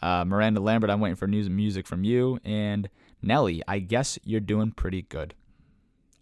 Uh, 0.03 0.25
Miranda 0.25 0.61
Lambert, 0.61 0.91
I'm 0.91 1.01
waiting 1.01 1.17
for 1.17 1.27
news 1.27 1.47
and 1.47 1.57
music 1.57 1.87
from 1.87 2.05
you. 2.05 2.41
And 2.45 2.89
Nelly, 3.23 3.63
I 3.69 3.81
guess 3.81 4.19
you're 4.25 4.41
doing 4.41 4.73
pretty 4.73 5.03
good. 5.03 5.35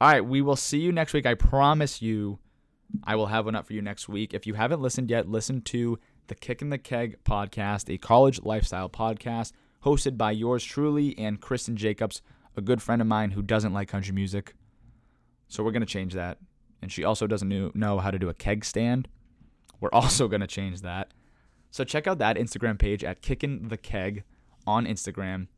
All 0.00 0.10
right, 0.10 0.24
we 0.24 0.42
will 0.42 0.56
see 0.56 0.78
you 0.78 0.92
next 0.92 1.12
week. 1.12 1.26
I 1.26 1.34
promise 1.34 2.02
you, 2.02 2.38
I 3.04 3.16
will 3.16 3.26
have 3.26 3.44
one 3.44 3.54
up 3.54 3.66
for 3.66 3.72
you 3.72 3.82
next 3.82 4.08
week. 4.08 4.34
If 4.34 4.46
you 4.46 4.54
haven't 4.54 4.80
listened 4.80 5.10
yet, 5.10 5.28
listen 5.28 5.60
to 5.62 5.98
the 6.28 6.34
Kick 6.34 6.62
in 6.62 6.70
the 6.70 6.78
Keg 6.78 7.18
podcast, 7.24 7.92
a 7.92 7.98
college 7.98 8.40
lifestyle 8.42 8.88
podcast 8.88 9.52
hosted 9.84 10.16
by 10.16 10.30
yours 10.30 10.64
truly 10.64 11.16
and 11.18 11.40
Kristen 11.40 11.76
Jacobs, 11.76 12.22
a 12.56 12.60
good 12.60 12.82
friend 12.82 13.00
of 13.00 13.08
mine 13.08 13.32
who 13.32 13.42
doesn't 13.42 13.72
like 13.72 13.88
country 13.88 14.14
music. 14.14 14.54
So 15.48 15.62
we're 15.62 15.72
going 15.72 15.80
to 15.80 15.86
change 15.86 16.14
that. 16.14 16.38
And 16.82 16.92
she 16.92 17.04
also 17.04 17.26
doesn't 17.26 17.74
know 17.74 17.98
how 17.98 18.10
to 18.10 18.18
do 18.18 18.28
a 18.28 18.34
keg 18.34 18.64
stand. 18.64 19.08
We're 19.80 19.90
also 19.92 20.28
going 20.28 20.40
to 20.40 20.46
change 20.46 20.82
that. 20.82 21.12
So 21.70 21.84
check 21.84 22.06
out 22.06 22.18
that 22.18 22.36
Instagram 22.36 22.78
page 22.78 23.04
at 23.04 23.20
Kickin' 23.20 23.68
the 23.68 23.76
Keg 23.76 24.24
on 24.66 24.86
Instagram. 24.86 25.48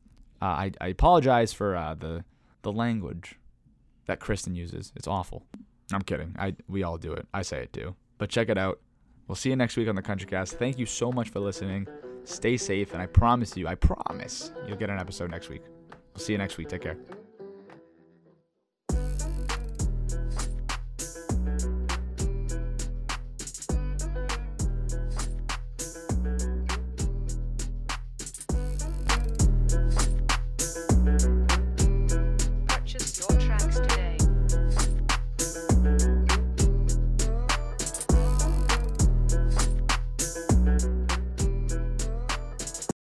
Uh, 0.42 0.46
I, 0.46 0.72
I 0.80 0.88
apologize 0.88 1.52
for 1.52 1.76
uh, 1.76 1.94
the 1.94 2.24
the 2.62 2.72
language 2.72 3.38
that 4.06 4.20
Kristen 4.20 4.54
uses. 4.54 4.92
It's 4.96 5.06
awful. 5.06 5.46
I'm 5.96 6.02
kidding. 6.02 6.34
I 6.38 6.54
we 6.68 6.82
all 6.82 6.98
do 6.98 7.12
it. 7.12 7.26
I 7.32 7.42
say 7.42 7.62
it 7.62 7.72
too. 7.72 7.94
But 8.18 8.30
check 8.30 8.48
it 8.48 8.58
out. 8.58 8.80
We'll 9.26 9.36
see 9.36 9.50
you 9.50 9.56
next 9.56 9.76
week 9.76 9.88
on 9.88 9.94
the 9.94 10.02
Country 10.02 10.26
Cast. 10.28 10.58
Thank 10.58 10.78
you 10.78 10.86
so 10.86 11.12
much 11.12 11.30
for 11.30 11.40
listening. 11.40 11.86
Stay 12.24 12.56
safe, 12.56 12.92
and 12.92 13.00
I 13.00 13.06
promise 13.06 13.56
you, 13.56 13.66
I 13.66 13.76
promise 13.76 14.52
you'll 14.66 14.76
get 14.76 14.90
an 14.90 14.98
episode 14.98 15.30
next 15.30 15.48
week. 15.48 15.62
We'll 16.14 16.22
see 16.22 16.32
you 16.32 16.38
next 16.38 16.58
week. 16.58 16.68
Take 16.68 16.82
care. 16.82 16.98